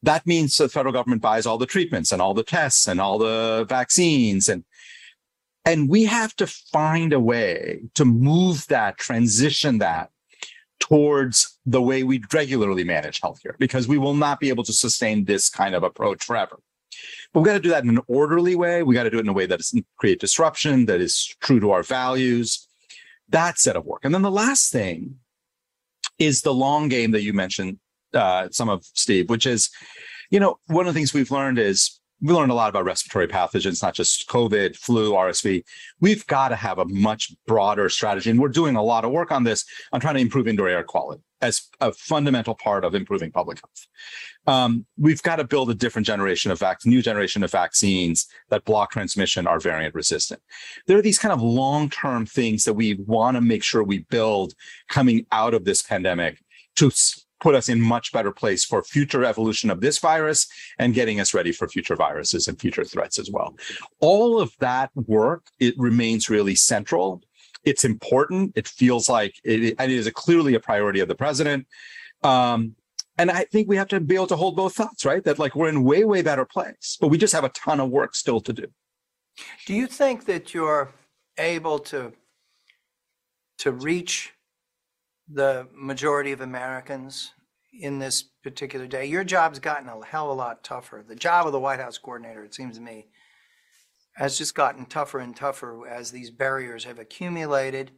That 0.02 0.26
means 0.26 0.58
the 0.58 0.68
federal 0.68 0.92
government 0.92 1.22
buys 1.22 1.46
all 1.46 1.60
the 1.60 1.66
treatments 1.68 2.12
and 2.12 2.22
all 2.22 2.34
the 2.34 2.44
tests 2.44 2.88
and 2.88 3.00
all 3.00 3.18
the 3.18 3.66
vaccines 3.70 4.50
and 4.50 4.64
and 5.66 5.88
we 5.88 6.04
have 6.04 6.36
to 6.36 6.48
find 6.48 7.14
a 7.14 7.20
way 7.20 7.84
to 7.94 8.04
move 8.04 8.68
that, 8.68 8.98
transition 8.98 9.78
that 9.78 10.10
towards 10.84 11.58
the 11.66 11.82
way 11.82 12.04
we 12.04 12.22
regularly 12.34 12.84
manage 12.84 13.22
healthcare, 13.22 13.58
because 13.58 13.88
we 13.88 13.98
will 13.98 14.14
not 14.14 14.42
be 14.42 14.50
able 14.50 14.66
to 14.66 14.74
sustain 14.74 15.24
this 15.24 15.50
kind 15.50 15.76
of 15.76 15.82
approach 15.84 16.26
forever. 16.26 16.60
But 17.32 17.40
we've 17.40 17.48
got 17.48 17.54
to 17.54 17.62
do 17.62 17.70
that 17.70 17.86
in 17.86 17.90
an 17.90 18.02
orderly 18.08 18.56
way. 18.56 18.84
We 18.84 18.94
got 18.94 19.04
to 19.04 19.10
do 19.10 19.18
it 19.18 19.22
in 19.22 19.30
a 19.30 19.34
way 19.34 19.46
that 19.46 19.60
doesn't 19.60 19.86
create 19.96 20.20
disruption, 20.20 20.86
that 20.88 21.00
is 21.00 21.34
true 21.40 21.62
to 21.62 21.72
our 21.72 21.84
values. 21.84 22.68
That 23.30 23.60
set 23.60 23.78
of 23.78 23.86
work. 23.86 24.02
And 24.04 24.14
then 24.14 24.24
the 24.24 24.30
last 24.30 24.74
thing 24.74 25.20
is 26.20 26.42
the 26.42 26.54
long 26.54 26.90
game 26.90 27.12
that 27.12 27.24
you 27.24 27.32
mentioned, 27.32 27.80
uh, 28.14 28.50
some 28.52 28.68
of 28.68 28.84
Steve, 28.84 29.30
which 29.30 29.46
is, 29.46 29.70
you 30.32 30.40
know, 30.42 30.60
one 30.68 30.86
of 30.86 30.94
the 30.94 30.98
things 31.00 31.14
we've 31.14 31.32
learned 31.32 31.60
is 31.60 32.02
we 32.24 32.34
learned 32.34 32.52
a 32.52 32.56
lot 32.56 32.70
about 32.70 32.86
respiratory 32.86 33.28
pathogens, 33.28 33.84
not 33.84 33.94
just 33.94 34.30
COVID, 34.30 34.78
flu, 34.78 35.12
RSV. 35.12 35.64
We've 36.00 36.26
got 36.26 36.50
to 36.50 36.56
have 36.56 36.80
a 36.80 36.86
much 36.86 37.34
broader 37.46 37.90
strategy. 37.90 38.30
And 38.30 38.40
we're 38.40 38.48
doing 38.48 38.78
a 38.78 38.82
lot 38.82 39.04
of 39.04 39.12
work 39.12 39.30
on 39.30 39.44
this, 39.44 39.66
on 39.92 40.00
trying 40.00 40.16
to 40.16 40.22
improve 40.22 40.48
indoor 40.48 40.70
air 40.70 40.86
quality 40.86 41.22
as 41.42 41.68
a 41.82 41.92
fundamental 41.92 42.56
part 42.56 42.86
of 42.86 42.96
improving 42.96 43.30
public 43.30 43.60
health. 43.60 43.88
Um, 44.48 44.86
we've 44.98 45.22
got 45.22 45.36
to 45.36 45.44
build 45.44 45.70
a 45.70 45.74
different 45.74 46.08
generation 46.08 46.50
of 46.50 46.60
vac, 46.60 46.86
new 46.86 47.02
generation 47.02 47.44
of 47.44 47.52
vaccines 47.52 48.28
that 48.50 48.64
block 48.64 48.92
transmission, 48.92 49.46
are 49.46 49.60
variant 49.60 49.94
resistant. 49.94 50.42
There 50.88 50.98
are 50.98 51.02
these 51.02 51.20
kind 51.20 51.34
of 51.34 51.42
long-term 51.42 52.28
things 52.28 52.64
that 52.64 52.74
we 52.74 52.94
want 53.06 53.36
to 53.36 53.42
make 53.42 53.64
sure 53.64 53.84
we 53.84 54.00
build 54.10 54.54
coming 54.88 55.26
out 55.34 55.54
of 55.54 55.66
this 55.66 55.82
pandemic 55.82 56.40
to 56.78 56.90
put 57.44 57.56
us 57.56 57.68
in 57.68 57.82
much 57.82 58.14
better 58.14 58.32
place 58.32 58.64
for 58.64 58.82
future 58.82 59.26
evolution 59.26 59.70
of 59.70 59.82
this 59.82 60.00
virus 60.00 60.48
and 60.80 60.94
getting 60.94 61.20
us 61.20 61.34
ready 61.34 61.52
for 61.52 61.68
future 61.68 61.96
viruses 61.96 62.48
and 62.48 62.58
future 62.60 62.86
threats 62.86 63.20
as 63.20 63.30
well. 63.30 63.54
All 64.00 64.40
of 64.40 64.56
that 64.60 64.92
work, 64.96 65.48
it 65.60 65.76
remains 65.78 66.30
really 66.30 66.56
central. 66.56 67.22
It's 67.66 67.84
important. 67.84 68.54
It 68.56 68.68
feels 68.68 69.10
like 69.10 69.36
it, 69.44 69.76
and 69.78 69.92
it 69.92 69.96
is 69.96 70.08
a 70.08 70.12
clearly 70.12 70.56
a 70.56 70.60
priority 70.60 71.02
of 71.02 71.10
the 71.10 71.16
president. 71.16 71.68
Um, 72.24 72.76
and 73.18 73.30
I 73.30 73.44
think 73.44 73.68
we 73.68 73.76
have 73.76 73.90
to 73.90 74.00
be 74.00 74.16
able 74.16 74.28
to 74.28 74.38
hold 74.38 74.56
both 74.56 74.74
thoughts, 74.76 75.04
right? 75.06 75.24
That 75.24 75.38
like 75.38 75.54
we're 75.54 75.68
in 75.68 75.84
way, 75.84 76.06
way 76.06 76.22
better 76.22 76.46
place, 76.46 76.98
but 77.00 77.10
we 77.10 77.18
just 77.18 77.34
have 77.34 77.44
a 77.44 77.50
ton 77.50 77.82
of 77.82 77.90
work 77.90 78.16
still 78.16 78.40
to 78.40 78.54
do. 78.54 78.68
Do 79.66 79.74
you 79.74 79.88
think 79.88 80.26
that 80.26 80.54
you're 80.54 80.94
able 81.38 81.80
to 81.80 82.14
to 83.60 83.72
reach 83.72 84.33
the 85.28 85.68
majority 85.74 86.32
of 86.32 86.42
Americans 86.42 87.32
in 87.72 88.00
this 88.00 88.24
particular 88.44 88.88
day? 88.88 89.06
Your 89.06 89.24
job's 89.24 89.60
gotten 89.60 89.90
a 89.90 90.06
hell 90.06 90.32
of 90.32 90.38
a 90.38 90.40
lot 90.40 90.64
tougher. 90.64 91.04
The 91.08 91.16
job 91.16 91.46
of 91.46 91.52
the 91.52 91.60
White 91.60 91.80
House 91.80 91.98
coordinator, 91.98 92.44
it 92.44 92.54
seems 92.54 92.78
to 92.78 92.82
me, 92.82 93.08
has 94.16 94.38
just 94.38 94.54
gotten 94.56 94.86
tougher 94.86 95.20
and 95.20 95.36
tougher 95.36 95.88
as 95.88 96.12
these 96.12 96.30
barriers 96.30 96.84
have 96.84 97.00
accumulated, 97.00 97.92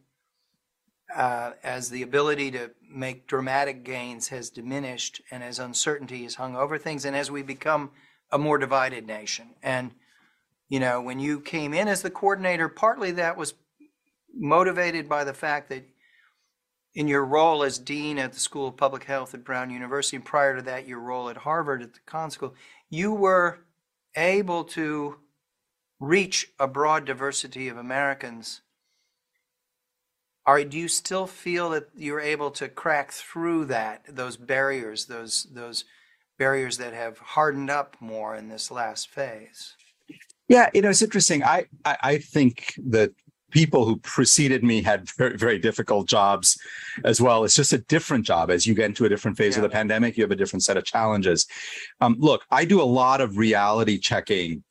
uh, 1.14 1.52
as 1.64 1.90
the 1.90 2.02
ability 2.02 2.52
to 2.52 2.72
make 2.90 3.28
dramatic 3.28 3.84
gains 3.84 4.30
has 4.30 4.50
diminished, 4.50 5.22
and 5.30 5.44
as 5.44 5.60
uncertainty 5.60 6.24
has 6.24 6.36
hung 6.36 6.56
over 6.56 6.78
things, 6.78 7.06
and 7.06 7.16
as 7.16 7.30
we 7.30 7.42
become 7.42 7.92
a 8.32 8.38
more 8.38 8.58
divided 8.58 9.06
nation. 9.06 9.56
And 9.62 9.92
you 10.68 10.80
know, 10.80 11.02
when 11.02 11.20
you 11.20 11.40
came 11.40 11.74
in 11.74 11.88
as 11.88 12.02
the 12.02 12.10
coordinator, 12.10 12.68
partly 12.68 13.12
that 13.12 13.38
was 13.38 13.54
motivated 14.34 15.08
by 15.08 15.24
the 15.24 15.34
fact 15.34 15.70
that 15.70 15.84
in 16.96 17.08
your 17.10 17.26
role 17.26 17.64
as 17.64 17.78
dean 17.78 18.18
at 18.18 18.32
the 18.32 18.40
School 18.40 18.70
of 18.70 18.78
Public 18.78 19.04
Health 19.04 19.34
at 19.34 19.44
Brown 19.44 19.70
University, 19.70 20.16
and 20.16 20.26
prior 20.26 20.56
to 20.56 20.62
that, 20.64 20.88
your 20.88 21.00
role 21.00 21.30
at 21.30 21.38
Harvard 21.38 21.84
at 21.84 21.94
the 21.94 22.00
Chan 22.10 22.32
School, 22.32 22.56
you 22.90 23.14
were 23.14 23.60
able 24.16 24.64
to 24.64 25.18
reach 26.00 26.48
a 26.60 26.68
broad 26.68 27.06
diversity 27.06 27.68
of 27.68 27.78
Americans. 27.78 28.62
Are, 30.46 30.64
do 30.64 30.78
you 30.78 30.88
still 30.88 31.28
feel 31.28 31.72
that 31.72 31.90
you're 31.96 32.22
able 32.22 32.52
to 32.52 32.70
crack 32.70 33.12
through 33.12 33.66
that, 33.66 34.04
those 34.08 34.38
barriers, 34.38 35.06
those, 35.06 35.48
those 35.52 35.84
barriers 36.38 36.78
that 36.78 36.94
have 36.94 37.18
hardened 37.18 37.70
up 37.70 37.98
more 38.00 38.36
in 38.36 38.48
this 38.48 38.72
last 38.72 39.10
phase? 39.10 39.76
Yeah, 40.48 40.70
you 40.74 40.82
know, 40.82 40.90
it's 40.90 41.02
interesting. 41.02 41.44
I, 41.44 41.66
I, 41.84 41.98
I 42.04 42.18
think 42.20 42.76
that 42.86 43.12
people 43.56 43.86
who 43.86 43.96
preceded 44.00 44.66
me 44.66 44.84
had 44.84 45.10
very, 45.12 45.38
very 45.38 45.58
difficult 45.58 46.10
jobs 46.10 46.60
as 47.06 47.22
well. 47.22 47.46
It's 47.46 47.56
just 47.56 47.72
a 47.72 47.78
different 47.78 48.26
job. 48.26 48.52
As 48.52 48.68
you 48.68 48.74
get 48.74 48.88
into 48.88 49.06
a 49.06 49.10
different 49.10 49.38
phase 49.38 49.56
of 49.56 49.64
the 49.64 49.70
pandemic, 49.70 50.18
you 50.18 50.24
have 50.26 50.32
a 50.32 50.36
different 50.36 50.64
set 50.64 50.76
of 50.76 50.84
challenges. 50.84 51.48
Um, 52.02 52.18
look, 52.20 52.44
I 52.52 52.66
do 52.66 52.82
a 52.82 52.84
lot 53.02 53.22
of 53.22 53.38
reality 53.38 53.98
checking 53.98 54.66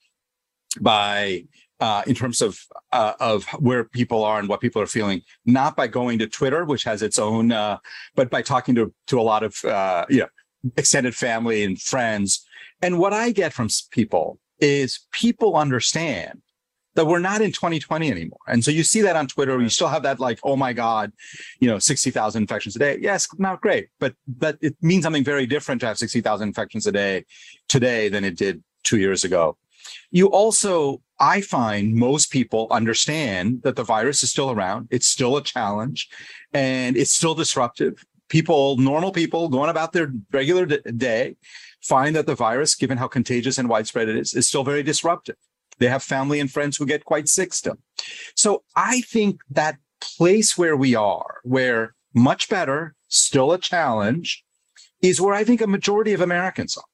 by 0.83 1.47
uh, 1.81 2.03
in 2.07 2.15
terms 2.15 2.43
of 2.43 2.59
uh, 2.93 3.15
of 3.21 3.45
where 3.59 3.85
people 3.85 4.23
are 4.23 4.39
and 4.39 4.51
what 4.51 4.61
people 4.61 4.83
are 4.83 4.87
feeling, 4.87 5.23
not 5.47 5.77
by 5.77 5.87
going 5.87 6.19
to 6.19 6.27
Twitter, 6.27 6.67
which 6.67 6.85
has 6.85 7.01
its 7.03 7.19
own, 7.19 7.53
uh, 7.53 7.79
but 8.15 8.29
by 8.29 8.43
talking 8.43 8.75
to 8.75 8.93
to 9.07 9.19
a 9.19 9.23
lot 9.23 9.43
of 9.43 9.65
uh, 9.65 10.05
you 10.11 10.21
know 10.21 10.29
extended 10.77 11.15
family 11.15 11.65
and 11.65 11.81
friends 11.81 12.47
And 12.81 12.99
what 12.99 13.13
I 13.13 13.33
get 13.33 13.53
from 13.53 13.69
people 13.91 14.39
is 14.61 15.07
people 15.13 15.57
understand 15.57 16.41
that 16.95 17.07
we're 17.07 17.19
not 17.19 17.41
in 17.41 17.51
2020 17.53 18.11
anymore. 18.11 18.39
And 18.47 18.65
so 18.65 18.71
you 18.71 18.85
see 18.85 19.01
that 19.03 19.17
on 19.17 19.27
Twitter, 19.27 19.61
you 19.61 19.69
still 19.69 19.89
have 19.89 20.03
that 20.05 20.21
like, 20.21 20.39
oh 20.43 20.57
my 20.57 20.73
God, 20.73 21.13
you 21.61 21.69
know, 21.69 21.79
60,000 21.79 22.43
infections 22.43 22.77
a 22.77 22.79
day. 22.79 22.99
Yes, 23.01 23.29
not 23.39 23.61
great, 23.61 23.89
but 23.99 24.15
but 24.27 24.59
it 24.61 24.77
means 24.81 25.05
something 25.05 25.25
very 25.25 25.47
different 25.47 25.81
to 25.81 25.87
have 25.87 25.99
60,000 25.99 26.49
infections 26.49 26.87
a 26.87 26.93
day 26.93 27.25
today 27.69 28.09
than 28.09 28.25
it 28.25 28.37
did 28.37 28.63
two 28.85 28.99
years 28.99 29.25
ago. 29.25 29.57
You 30.11 30.27
also, 30.29 31.03
I 31.21 31.41
find 31.41 31.95
most 31.95 32.31
people 32.31 32.69
understand 32.71 33.63
that 33.63 33.77
the 33.77 33.85
virus 33.85 34.23
is 34.23 34.31
still 34.31 34.51
around. 34.51 34.89
It's 34.91 35.07
still 35.07 35.37
a 35.37 35.43
challenge 35.43 36.09
and 36.53 36.97
it's 36.97 37.13
still 37.13 37.35
disruptive. 37.35 38.05
People, 38.29 38.77
normal 38.79 39.13
people 39.13 39.49
going 39.49 39.71
about 39.71 39.93
their 39.93 40.13
regular 40.33 40.67
day 40.67 41.37
find 41.83 42.17
that 42.17 42.27
the 42.27 42.35
virus, 42.35 42.75
given 42.75 42.97
how 42.97 43.09
contagious 43.09 43.59
and 43.59 43.69
widespread 43.69 44.09
it 44.09 44.17
is, 44.17 44.33
is 44.35 44.49
still 44.49 44.65
very 44.65 44.83
disruptive. 44.83 45.37
They 45.79 45.89
have 45.89 46.03
family 46.03 46.41
and 46.41 46.51
friends 46.51 46.77
who 46.77 46.87
get 46.87 47.05
quite 47.05 47.29
sick 47.29 47.53
still. 47.53 47.79
So 48.35 48.63
I 48.77 49.01
think 49.03 49.41
that 49.51 49.77
place 50.01 50.57
where 50.57 50.77
we 50.77 50.95
are, 50.95 51.41
where 51.43 51.95
much 52.15 52.49
better, 52.49 52.95
still 53.09 53.53
a 53.53 53.59
challenge, 53.59 54.45
is 55.03 55.21
where 55.21 55.35
I 55.35 55.45
think 55.45 55.61
a 55.61 55.67
majority 55.67 56.13
of 56.13 56.21
Americans 56.21 56.77
are. 56.77 56.85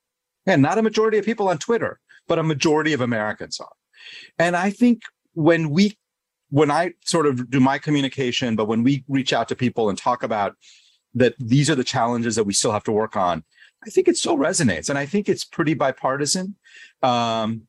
And 0.47 0.63
not 0.63 0.79
a 0.79 0.83
majority 0.83 1.19
of 1.19 1.25
people 1.25 1.49
on 1.49 1.59
Twitter, 1.59 2.01
but 2.27 2.39
a 2.39 2.43
majority 2.43 2.93
of 2.93 3.01
Americans 3.01 3.61
are. 3.61 3.73
And 4.39 4.57
I 4.57 4.71
think 4.71 5.03
when 5.35 5.71
we, 5.71 5.99
when 6.49 6.71
I 6.71 6.93
sort 7.05 7.27
of 7.27 7.51
do 7.51 7.61
my 7.61 7.79
communication, 7.79 8.57
but 8.57 8.67
when 8.67 8.83
we 8.83 9.05
reach 9.09 9.33
out 9.33 9.49
to 9.49 9.57
people 9.57 9.89
and 9.89 9.99
talk 9.99 10.23
about 10.23 10.57
that 11.15 11.35
these 11.39 11.69
are 11.69 11.75
the 11.75 11.85
challenges 11.85 12.37
that 12.37 12.45
we 12.45 12.53
still 12.53 12.73
have 12.73 12.85
to 12.85 12.93
work 12.93 13.17
on, 13.17 13.45
I 13.85 13.91
think 13.91 14.09
it 14.09 14.17
still 14.17 14.37
resonates. 14.37 14.89
And 14.89 14.99
I 14.99 15.07
think 15.07 15.29
it's 15.29 15.45
pretty 15.45 15.75
bipartisan. 15.75 16.57
Um, 17.03 17.67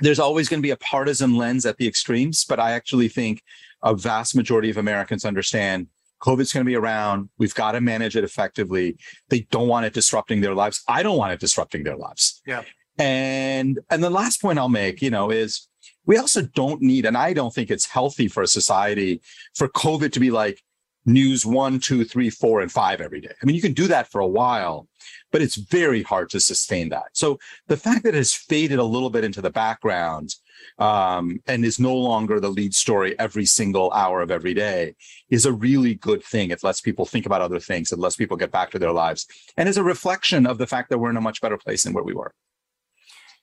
there's 0.00 0.18
always 0.18 0.48
going 0.48 0.60
to 0.60 0.66
be 0.66 0.70
a 0.70 0.76
partisan 0.76 1.36
lens 1.36 1.64
at 1.66 1.76
the 1.78 1.86
extremes, 1.86 2.44
but 2.44 2.60
I 2.60 2.72
actually 2.72 3.08
think 3.08 3.42
a 3.82 3.94
vast 3.94 4.34
majority 4.34 4.70
of 4.70 4.76
Americans 4.76 5.24
understand 5.24 5.88
COVID's 6.20 6.52
going 6.52 6.64
to 6.64 6.68
be 6.68 6.76
around. 6.76 7.28
We've 7.38 7.54
got 7.54 7.72
to 7.72 7.80
manage 7.80 8.16
it 8.16 8.24
effectively. 8.24 8.96
They 9.28 9.40
don't 9.50 9.68
want 9.68 9.86
it 9.86 9.92
disrupting 9.92 10.40
their 10.40 10.54
lives. 10.54 10.82
I 10.88 11.02
don't 11.02 11.18
want 11.18 11.32
it 11.32 11.40
disrupting 11.40 11.84
their 11.84 11.96
lives. 11.96 12.42
Yeah. 12.46 12.62
And 12.98 13.78
and 13.90 14.02
the 14.02 14.10
last 14.10 14.40
point 14.40 14.58
I'll 14.58 14.70
make, 14.70 15.02
you 15.02 15.10
know, 15.10 15.30
is 15.30 15.68
we 16.06 16.16
also 16.16 16.42
don't 16.42 16.80
need, 16.80 17.04
and 17.04 17.16
I 17.16 17.34
don't 17.34 17.54
think 17.54 17.70
it's 17.70 17.86
healthy 17.86 18.28
for 18.28 18.42
a 18.42 18.46
society 18.46 19.20
for 19.54 19.68
COVID 19.68 20.12
to 20.12 20.20
be 20.20 20.30
like 20.30 20.62
news 21.04 21.44
one, 21.44 21.78
two, 21.78 22.04
three, 22.04 22.30
four, 22.30 22.60
and 22.60 22.72
five 22.72 23.00
every 23.00 23.20
day. 23.20 23.32
I 23.40 23.46
mean, 23.46 23.54
you 23.54 23.62
can 23.62 23.74
do 23.74 23.86
that 23.88 24.10
for 24.10 24.20
a 24.20 24.26
while, 24.26 24.88
but 25.32 25.42
it's 25.42 25.56
very 25.56 26.02
hard 26.02 26.30
to 26.30 26.40
sustain 26.40 26.88
that. 26.90 27.08
So 27.12 27.38
the 27.66 27.76
fact 27.76 28.04
that 28.04 28.14
it 28.14 28.18
has 28.18 28.32
faded 28.32 28.78
a 28.78 28.84
little 28.84 29.10
bit 29.10 29.24
into 29.24 29.42
the 29.42 29.50
background 29.50 30.34
um, 30.78 31.40
and 31.46 31.64
is 31.64 31.78
no 31.78 31.94
longer 31.94 32.40
the 32.40 32.50
lead 32.50 32.74
story 32.74 33.18
every 33.18 33.46
single 33.46 33.92
hour 33.92 34.20
of 34.22 34.30
every 34.30 34.54
day 34.54 34.94
is 35.30 35.46
a 35.46 35.52
really 35.52 35.94
good 35.94 36.22
thing. 36.22 36.50
It 36.50 36.62
lets 36.62 36.80
people 36.80 37.06
think 37.06 37.26
about 37.26 37.40
other 37.40 37.60
things. 37.60 37.92
It 37.92 37.98
lets 37.98 38.16
people 38.16 38.36
get 38.36 38.50
back 38.50 38.70
to 38.70 38.78
their 38.78 38.92
lives 38.92 39.26
and 39.56 39.68
is 39.68 39.76
a 39.76 39.84
reflection 39.84 40.46
of 40.46 40.58
the 40.58 40.66
fact 40.66 40.90
that 40.90 40.98
we're 40.98 41.10
in 41.10 41.16
a 41.16 41.20
much 41.20 41.40
better 41.40 41.58
place 41.58 41.84
than 41.84 41.92
where 41.92 42.04
we 42.04 42.14
were. 42.14 42.32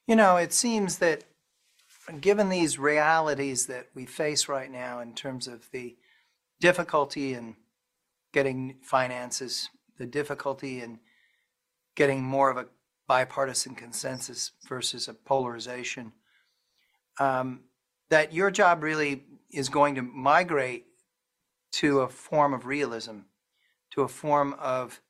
You 0.08 0.16
know, 0.16 0.38
it 0.38 0.54
seems 0.54 0.98
that 0.98 1.24
given 2.20 2.50
these 2.50 2.78
realities 2.78 3.68
that 3.68 3.88
we 3.94 4.06
face 4.06 4.50
right 4.50 4.70
now 4.70 5.00
in 5.00 5.14
terms 5.14 5.48
of 5.48 5.70
the 5.72 5.96
difficulty 6.60 7.34
in 7.34 7.56
getting 8.34 8.76
finances, 8.82 9.70
the 9.98 10.06
difficulty 10.06 10.82
in 10.82 11.00
getting 11.96 12.24
more 12.24 12.50
of 12.50 12.58
a 12.58 12.68
bipartisan 13.08 13.76
consensus 13.76 14.52
versus 14.68 15.08
a 15.08 15.14
polarization, 15.14 16.14
um, 17.20 17.62
that 18.10 18.34
your 18.34 18.52
job 18.52 18.84
really 18.84 19.24
is 19.52 19.70
going 19.70 19.96
to 19.96 20.02
migrate 20.02 20.86
to 21.72 22.02
a 22.02 22.08
form 22.08 22.54
of 22.54 22.66
realism, 22.66 23.20
to 23.92 24.02
a 24.02 24.08
form 24.08 24.56
of 24.60 25.02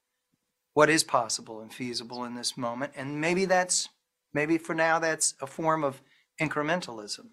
what 0.74 0.90
is 0.90 1.04
possible 1.04 1.62
and 1.62 1.74
feasible 1.74 2.24
in 2.26 2.36
this 2.36 2.58
moment. 2.58 2.92
And 2.96 3.22
maybe 3.22 3.46
that's, 3.46 3.90
maybe 4.34 4.58
for 4.58 4.74
now, 4.74 5.00
that's 5.00 5.36
a 5.42 5.48
form 5.48 5.84
of 5.84 6.02
incrementalism. 6.42 7.28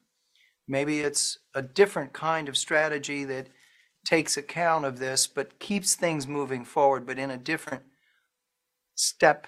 Maybe 0.68 1.00
it's 1.00 1.38
a 1.54 1.62
different 1.62 2.12
kind 2.12 2.48
of 2.48 2.56
strategy 2.56 3.24
that 3.24 3.48
takes 4.04 4.36
account 4.36 4.84
of 4.84 4.98
this, 4.98 5.26
but 5.26 5.58
keeps 5.58 5.94
things 5.94 6.26
moving 6.26 6.64
forward, 6.64 7.06
but 7.06 7.18
in 7.18 7.30
a 7.30 7.36
different 7.36 7.82
step, 9.00 9.46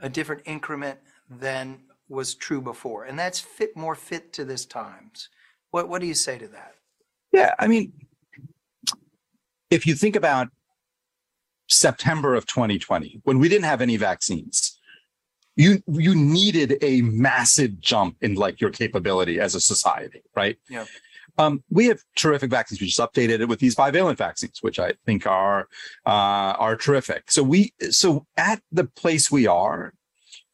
a 0.00 0.08
different 0.08 0.42
increment 0.44 0.98
than 1.28 1.80
was 2.08 2.34
true 2.34 2.60
before. 2.60 3.04
And 3.04 3.18
that's 3.18 3.38
fit 3.38 3.76
more 3.76 3.94
fit 3.94 4.32
to 4.34 4.44
this 4.44 4.64
times. 4.64 5.28
What 5.70 5.88
what 5.88 6.00
do 6.00 6.06
you 6.06 6.14
say 6.14 6.38
to 6.38 6.48
that? 6.48 6.74
Yeah, 7.32 7.54
I 7.58 7.66
mean, 7.66 7.92
if 9.70 9.86
you 9.86 9.94
think 9.94 10.16
about 10.16 10.48
September 11.68 12.34
of 12.34 12.46
2020, 12.46 13.20
when 13.24 13.38
we 13.38 13.48
didn't 13.48 13.64
have 13.64 13.80
any 13.80 13.96
vaccines, 13.96 14.78
you 15.56 15.82
you 15.86 16.14
needed 16.14 16.78
a 16.82 17.02
massive 17.02 17.80
jump 17.80 18.16
in 18.20 18.34
like 18.34 18.60
your 18.60 18.70
capability 18.70 19.40
as 19.40 19.54
a 19.54 19.60
society, 19.60 20.22
right? 20.34 20.58
Yeah. 20.68 20.84
Um, 21.38 21.62
we 21.70 21.86
have 21.86 22.00
terrific 22.16 22.50
vaccines. 22.50 22.80
We 22.80 22.86
just 22.86 22.98
updated 22.98 23.40
it 23.40 23.48
with 23.48 23.58
these 23.58 23.76
bivalent 23.76 24.16
vaccines, 24.16 24.58
which 24.62 24.78
I 24.78 24.94
think 25.04 25.26
are 25.26 25.68
uh, 26.06 26.54
are 26.58 26.76
terrific. 26.76 27.30
So 27.30 27.42
we 27.42 27.72
so 27.90 28.26
at 28.36 28.62
the 28.72 28.84
place 28.84 29.30
we 29.30 29.46
are, 29.46 29.92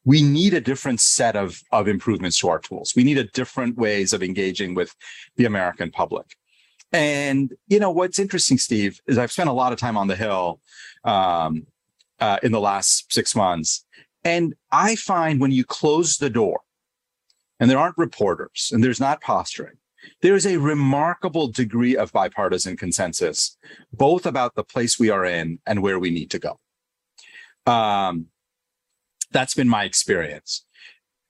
we 0.04 0.22
need 0.22 0.54
a 0.54 0.60
different 0.60 1.00
set 1.00 1.36
of 1.36 1.62
of 1.70 1.88
improvements 1.88 2.38
to 2.40 2.48
our 2.48 2.58
tools. 2.58 2.94
We 2.96 3.04
need 3.04 3.18
a 3.18 3.24
different 3.24 3.76
ways 3.76 4.12
of 4.12 4.22
engaging 4.22 4.74
with 4.74 4.94
the 5.36 5.44
American 5.44 5.90
public. 5.90 6.36
And 6.92 7.54
you 7.68 7.78
know 7.78 7.90
what's 7.90 8.18
interesting, 8.18 8.58
Steve, 8.58 9.00
is 9.06 9.18
I've 9.18 9.32
spent 9.32 9.48
a 9.48 9.54
lot 9.54 9.72
of 9.72 9.78
time 9.78 9.96
on 9.96 10.08
the 10.08 10.16
Hill 10.16 10.60
um, 11.04 11.66
uh, 12.20 12.38
in 12.42 12.52
the 12.52 12.60
last 12.60 13.12
six 13.12 13.34
months, 13.34 13.86
and 14.24 14.54
I 14.70 14.96
find 14.96 15.40
when 15.40 15.52
you 15.52 15.64
close 15.64 16.18
the 16.18 16.28
door, 16.28 16.60
and 17.58 17.70
there 17.70 17.78
aren't 17.78 17.96
reporters, 17.96 18.70
and 18.72 18.84
there's 18.84 19.00
not 19.00 19.22
posturing, 19.22 19.76
there 20.20 20.34
is 20.34 20.46
a 20.46 20.56
remarkable 20.56 21.48
degree 21.48 21.96
of 21.96 22.12
bipartisan 22.12 22.76
consensus, 22.76 23.56
both 23.92 24.26
about 24.26 24.54
the 24.54 24.64
place 24.64 24.98
we 24.98 25.10
are 25.10 25.24
in 25.24 25.58
and 25.66 25.82
where 25.82 25.98
we 25.98 26.10
need 26.10 26.30
to 26.30 26.38
go. 26.38 26.58
Um, 27.70 28.26
that's 29.30 29.54
been 29.54 29.68
my 29.68 29.84
experience. 29.84 30.64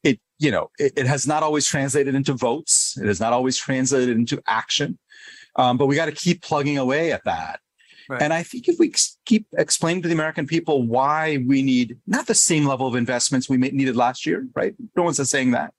It, 0.02 0.20
you 0.38 0.50
know, 0.50 0.70
it, 0.78 0.92
it, 0.96 1.06
has 1.06 1.26
not 1.26 1.42
always 1.42 1.66
translated 1.66 2.14
into 2.14 2.34
votes. 2.34 2.98
It 3.00 3.06
has 3.06 3.20
not 3.20 3.32
always 3.32 3.56
translated 3.56 4.16
into 4.16 4.42
action. 4.46 4.98
Um, 5.56 5.76
but 5.76 5.86
we 5.86 5.94
got 5.94 6.06
to 6.06 6.12
keep 6.12 6.42
plugging 6.42 6.78
away 6.78 7.12
at 7.12 7.24
that. 7.24 7.60
Right. 8.08 8.22
And 8.22 8.32
I 8.32 8.42
think 8.42 8.68
if 8.68 8.78
we 8.78 8.92
keep 9.24 9.46
explaining 9.56 10.02
to 10.02 10.08
the 10.08 10.14
American 10.14 10.46
people 10.46 10.86
why 10.86 11.42
we 11.46 11.62
need 11.62 11.98
not 12.06 12.26
the 12.26 12.34
same 12.34 12.66
level 12.66 12.86
of 12.86 12.94
investments 12.94 13.48
we 13.48 13.56
needed 13.56 13.96
last 13.96 14.26
year, 14.26 14.46
right? 14.54 14.74
No 14.96 15.02
one's 15.02 15.28
saying 15.28 15.52
that, 15.52 15.74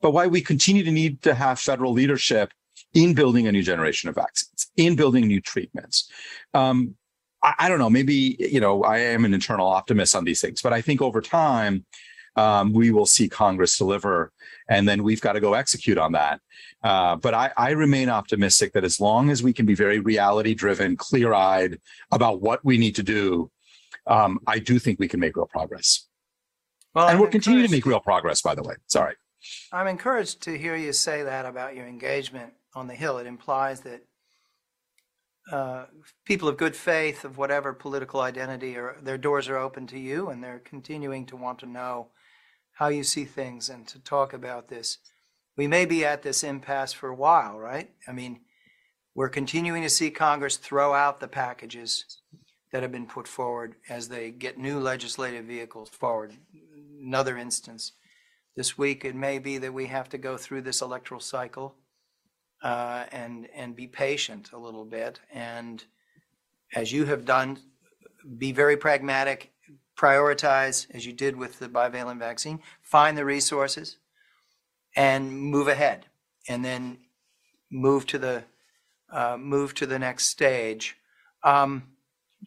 but 0.00 0.12
why 0.12 0.26
we 0.26 0.40
continue 0.40 0.84
to 0.84 0.90
need 0.90 1.22
to 1.22 1.34
have 1.34 1.58
federal 1.58 1.92
leadership 1.92 2.52
in 2.94 3.14
building 3.14 3.46
a 3.46 3.52
new 3.52 3.62
generation 3.62 4.08
of 4.08 4.14
vaccines, 4.14 4.70
in 4.76 4.96
building 4.96 5.26
new 5.26 5.40
treatments. 5.40 6.10
Um, 6.54 6.94
I, 7.42 7.54
I, 7.58 7.68
don't 7.68 7.78
know, 7.78 7.90
maybe, 7.90 8.36
you 8.38 8.60
know, 8.60 8.82
I 8.82 8.98
am 8.98 9.24
an 9.24 9.34
internal 9.34 9.66
optimist 9.66 10.14
on 10.14 10.24
these 10.24 10.40
things, 10.40 10.62
but 10.62 10.72
I 10.72 10.80
think 10.80 11.02
over 11.02 11.20
time, 11.20 11.84
um, 12.38 12.72
we 12.72 12.92
will 12.92 13.06
see 13.06 13.28
Congress 13.28 13.76
deliver, 13.76 14.32
and 14.68 14.88
then 14.88 15.02
we've 15.02 15.20
got 15.20 15.32
to 15.32 15.40
go 15.40 15.54
execute 15.54 15.98
on 15.98 16.12
that. 16.12 16.40
Uh, 16.84 17.16
but 17.16 17.34
I, 17.34 17.50
I 17.56 17.70
remain 17.70 18.08
optimistic 18.08 18.72
that 18.74 18.84
as 18.84 19.00
long 19.00 19.30
as 19.30 19.42
we 19.42 19.52
can 19.52 19.66
be 19.66 19.74
very 19.74 19.98
reality 19.98 20.54
driven, 20.54 20.96
clear 20.96 21.34
eyed 21.34 21.80
about 22.12 22.40
what 22.40 22.64
we 22.64 22.78
need 22.78 22.94
to 22.94 23.02
do, 23.02 23.50
um, 24.06 24.38
I 24.46 24.60
do 24.60 24.78
think 24.78 25.00
we 25.00 25.08
can 25.08 25.18
make 25.18 25.36
real 25.36 25.46
progress. 25.46 26.06
Well, 26.94 27.08
and 27.08 27.16
I'm 27.16 27.20
we're 27.20 27.28
continuing 27.28 27.66
to 27.66 27.72
make 27.72 27.84
real 27.84 28.00
progress, 28.00 28.40
by 28.40 28.54
the 28.54 28.62
way. 28.62 28.76
Sorry. 28.86 29.16
I'm 29.72 29.88
encouraged 29.88 30.40
to 30.42 30.56
hear 30.56 30.76
you 30.76 30.92
say 30.92 31.24
that 31.24 31.44
about 31.44 31.74
your 31.74 31.86
engagement 31.86 32.52
on 32.74 32.86
the 32.86 32.94
Hill. 32.94 33.18
It 33.18 33.26
implies 33.26 33.80
that 33.80 34.02
uh, 35.50 35.86
people 36.24 36.48
of 36.48 36.56
good 36.56 36.76
faith, 36.76 37.24
of 37.24 37.36
whatever 37.36 37.72
political 37.72 38.20
identity, 38.20 38.76
or 38.76 38.96
their 39.02 39.18
doors 39.18 39.48
are 39.48 39.56
open 39.56 39.88
to 39.88 39.98
you, 39.98 40.28
and 40.28 40.42
they're 40.42 40.60
continuing 40.60 41.26
to 41.26 41.36
want 41.36 41.58
to 41.58 41.66
know 41.66 42.08
how 42.78 42.86
you 42.88 43.02
see 43.02 43.24
things 43.24 43.68
and 43.68 43.88
to 43.88 43.98
talk 43.98 44.32
about 44.32 44.68
this. 44.68 44.98
We 45.56 45.66
may 45.66 45.84
be 45.84 46.04
at 46.04 46.22
this 46.22 46.44
impasse 46.44 46.92
for 46.92 47.08
a 47.08 47.14
while, 47.14 47.58
right? 47.58 47.90
I 48.06 48.12
mean, 48.12 48.40
we're 49.16 49.28
continuing 49.28 49.82
to 49.82 49.88
see 49.90 50.12
Congress 50.12 50.56
throw 50.56 50.94
out 50.94 51.18
the 51.18 51.26
packages 51.26 52.04
that 52.70 52.82
have 52.82 52.92
been 52.92 53.06
put 53.06 53.26
forward 53.26 53.74
as 53.88 54.08
they 54.08 54.30
get 54.30 54.58
new 54.58 54.78
legislative 54.78 55.46
vehicles 55.46 55.88
forward. 55.88 56.34
Another 57.02 57.36
instance 57.36 57.92
this 58.54 58.78
week, 58.78 59.04
it 59.04 59.16
may 59.16 59.40
be 59.40 59.58
that 59.58 59.74
we 59.74 59.86
have 59.86 60.08
to 60.10 60.18
go 60.18 60.36
through 60.36 60.62
this 60.62 60.80
electoral 60.80 61.20
cycle 61.20 61.74
uh, 62.62 63.06
and 63.10 63.48
and 63.56 63.74
be 63.74 63.88
patient 63.88 64.50
a 64.52 64.58
little 64.58 64.84
bit, 64.84 65.18
and 65.32 65.84
as 66.74 66.92
you 66.92 67.06
have 67.06 67.24
done, 67.24 67.58
be 68.36 68.52
very 68.52 68.76
pragmatic, 68.76 69.52
prioritize, 69.98 70.86
as 70.94 71.04
you 71.04 71.12
did 71.12 71.36
with 71.36 71.58
the 71.58 71.68
bivalent 71.68 72.18
vaccine, 72.18 72.60
find 72.80 73.18
the 73.18 73.24
resources 73.24 73.96
and 74.94 75.32
move 75.32 75.68
ahead, 75.68 76.06
and 76.48 76.64
then 76.64 76.98
move 77.70 78.06
to 78.06 78.18
the 78.18 78.44
uh, 79.12 79.36
move 79.38 79.74
to 79.74 79.86
the 79.86 79.98
next 79.98 80.26
stage. 80.26 80.96
Um, 81.42 81.88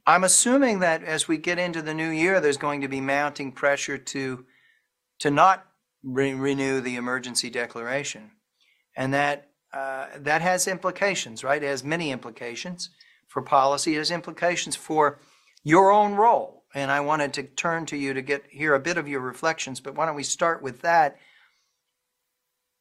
I'm 0.05 0.23
assuming 0.23 0.79
that 0.79 1.03
as 1.03 1.27
we 1.27 1.37
get 1.37 1.59
into 1.59 1.81
the 1.81 1.93
new 1.93 2.09
year, 2.09 2.39
there's 2.39 2.57
going 2.57 2.81
to 2.81 2.87
be 2.87 3.01
mounting 3.01 3.51
pressure 3.51 3.97
to 3.97 4.45
to 5.19 5.29
not 5.29 5.65
re- 6.03 6.33
renew 6.33 6.81
the 6.81 6.95
emergency 6.95 7.49
declaration, 7.49 8.31
and 8.95 9.13
that 9.13 9.49
uh, 9.73 10.07
that 10.17 10.41
has 10.41 10.67
implications, 10.67 11.43
right? 11.43 11.61
It 11.61 11.67
has 11.67 11.83
many 11.83 12.11
implications 12.11 12.89
for 13.27 13.41
policy. 13.41 13.95
It 13.95 13.99
has 13.99 14.11
implications 14.11 14.75
for 14.75 15.19
your 15.63 15.91
own 15.91 16.15
role. 16.15 16.60
And 16.73 16.89
I 16.89 17.01
wanted 17.01 17.33
to 17.33 17.43
turn 17.43 17.85
to 17.87 17.97
you 17.97 18.13
to 18.13 18.21
get 18.21 18.45
hear 18.49 18.73
a 18.75 18.79
bit 18.79 18.97
of 18.97 19.07
your 19.07 19.21
reflections. 19.21 19.79
But 19.79 19.95
why 19.95 20.05
don't 20.05 20.15
we 20.15 20.23
start 20.23 20.61
with 20.61 20.81
that? 20.81 21.17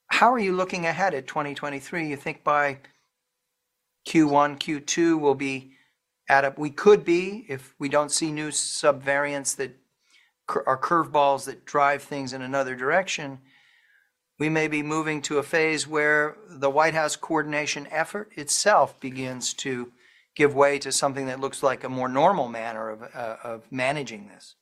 How 0.08 0.32
are 0.32 0.38
you 0.38 0.54
looking 0.54 0.86
ahead 0.86 1.14
at 1.14 1.26
2023? 1.26 2.08
You 2.08 2.16
think 2.16 2.44
by 2.44 2.78
Q1, 4.08 4.58
Q2 4.58 5.18
will 5.18 5.34
be 5.34 5.72
at 6.28 6.44
a, 6.44 6.54
we 6.56 6.70
could 6.70 7.04
be 7.04 7.44
if 7.48 7.74
we 7.78 7.88
don't 7.88 8.12
see 8.12 8.30
new 8.30 8.50
subvariants 8.50 9.56
that 9.56 9.76
are 10.66 10.78
curveballs 10.78 11.44
that 11.44 11.64
drive 11.64 12.02
things 12.02 12.32
in 12.32 12.42
another 12.42 12.74
direction. 12.74 13.38
We 14.38 14.48
may 14.48 14.68
be 14.68 14.82
moving 14.82 15.22
to 15.22 15.38
a 15.38 15.42
phase 15.42 15.86
where 15.86 16.36
the 16.48 16.70
White 16.70 16.94
House 16.94 17.14
coordination 17.14 17.86
effort 17.90 18.32
itself 18.36 18.98
begins 18.98 19.52
to 19.54 19.92
give 20.36 20.54
way 20.54 20.78
to 20.78 20.92
something 20.92 21.26
that 21.26 21.40
looks 21.40 21.62
like 21.62 21.84
a 21.84 21.88
more 21.88 22.08
normal 22.08 22.48
manner 22.48 22.90
of, 22.90 23.02
uh, 23.14 23.36
of 23.42 23.70
managing 23.70 24.28
this. 24.28 24.56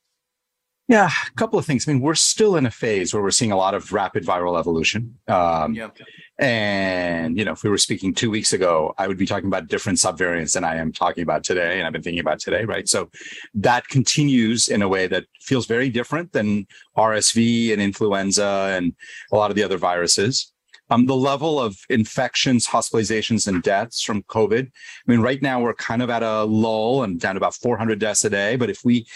Yeah, 0.89 1.11
a 1.11 1.35
couple 1.37 1.59
of 1.59 1.67
things. 1.67 1.87
I 1.87 1.93
mean, 1.93 2.01
we're 2.01 2.15
still 2.15 2.57
in 2.57 2.65
a 2.65 2.71
phase 2.71 3.13
where 3.13 3.23
we're 3.23 3.31
seeing 3.31 3.53
a 3.53 3.57
lot 3.57 3.75
of 3.75 3.93
rapid 3.93 4.25
viral 4.25 4.59
evolution. 4.59 5.19
Um, 5.29 5.75
yeah. 5.75 5.91
And, 6.39 7.37
you 7.37 7.45
know, 7.45 7.53
if 7.53 7.63
we 7.63 7.69
were 7.69 7.77
speaking 7.77 8.15
two 8.15 8.31
weeks 8.31 8.55
ago, 8.55 8.95
I 8.97 9.07
would 9.07 9.19
be 9.19 9.27
talking 9.27 9.49
about 9.49 9.69
different 9.69 9.99
subvariants 9.99 10.55
than 10.55 10.65
I 10.65 10.77
am 10.77 10.91
talking 10.93 11.23
about 11.23 11.45
today. 11.45 11.77
And 11.77 11.87
I've 11.87 11.93
been 11.93 12.03
thinking 12.03 12.21
about 12.21 12.39
today, 12.39 12.65
right? 12.65 12.89
So 12.89 13.11
that 13.55 13.87
continues 13.89 14.69
in 14.69 14.81
a 14.81 14.89
way 14.89 15.07
that 15.09 15.27
feels 15.43 15.67
very 15.67 15.91
different 15.91 16.33
than 16.33 16.67
RSV 16.97 17.71
and 17.75 17.83
influenza 17.83 18.73
and 18.73 18.95
a 19.31 19.37
lot 19.37 19.51
of 19.51 19.57
the 19.57 19.65
other 19.65 19.77
viruses. 19.77 20.55
Um, 20.91 21.07
the 21.07 21.17
level 21.17 21.61
of 21.61 21.77
infections, 21.91 22.67
hospitalizations, 22.67 23.47
and 23.47 23.63
deaths 23.63 24.03
from 24.03 24.23
COVID. 24.25 24.67
I 24.67 25.11
mean, 25.11 25.21
right 25.21 25.43
now 25.43 25.61
we're 25.61 25.75
kind 25.75 26.03
of 26.03 26.11
at 26.11 26.23
a 26.23 26.45
lull 26.45 27.03
and 27.03 27.21
down 27.21 27.37
about 27.37 27.55
400 27.55 27.99
deaths 27.99 28.25
a 28.25 28.31
day. 28.31 28.57
But 28.57 28.71
if 28.71 28.85
we 28.85 29.07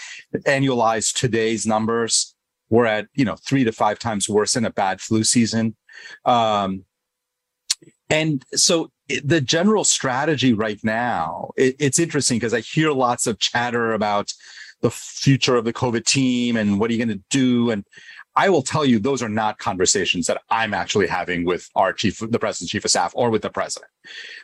annualize 0.45 1.13
today's 1.13 1.65
numbers, 1.65 2.35
we're 2.69 2.85
at 2.85 3.07
you 3.13 3.25
know 3.25 3.35
three 3.35 3.63
to 3.63 3.71
five 3.71 3.99
times 3.99 4.29
worse 4.29 4.53
than 4.53 4.65
a 4.65 4.71
bad 4.71 5.01
flu 5.01 5.23
season. 5.23 5.75
Um, 6.25 6.85
and 8.09 8.45
so 8.53 8.91
the 9.23 9.41
general 9.41 9.83
strategy 9.83 10.53
right 10.53 10.79
now, 10.83 11.51
it, 11.57 11.75
it's 11.79 11.99
interesting 11.99 12.37
because 12.37 12.53
I 12.53 12.61
hear 12.61 12.91
lots 12.91 13.27
of 13.27 13.39
chatter 13.39 13.93
about 13.93 14.31
the 14.81 14.91
future 14.91 15.55
of 15.55 15.65
the 15.65 15.73
COVID 15.73 16.05
team 16.05 16.57
and 16.57 16.79
what 16.79 16.89
are 16.89 16.93
you 16.93 17.03
going 17.03 17.17
to 17.17 17.23
do? 17.29 17.71
And 17.71 17.85
I 18.35 18.49
will 18.49 18.63
tell 18.63 18.85
you, 18.85 18.99
those 18.99 19.21
are 19.21 19.29
not 19.29 19.59
conversations 19.59 20.27
that 20.27 20.41
I'm 20.49 20.73
actually 20.73 21.07
having 21.07 21.45
with 21.45 21.69
our 21.75 21.93
chief, 21.93 22.19
the 22.19 22.39
president's 22.39 22.71
chief 22.71 22.85
of 22.85 22.91
staff, 22.91 23.13
or 23.15 23.29
with 23.29 23.43
the 23.43 23.49
president. 23.49 23.89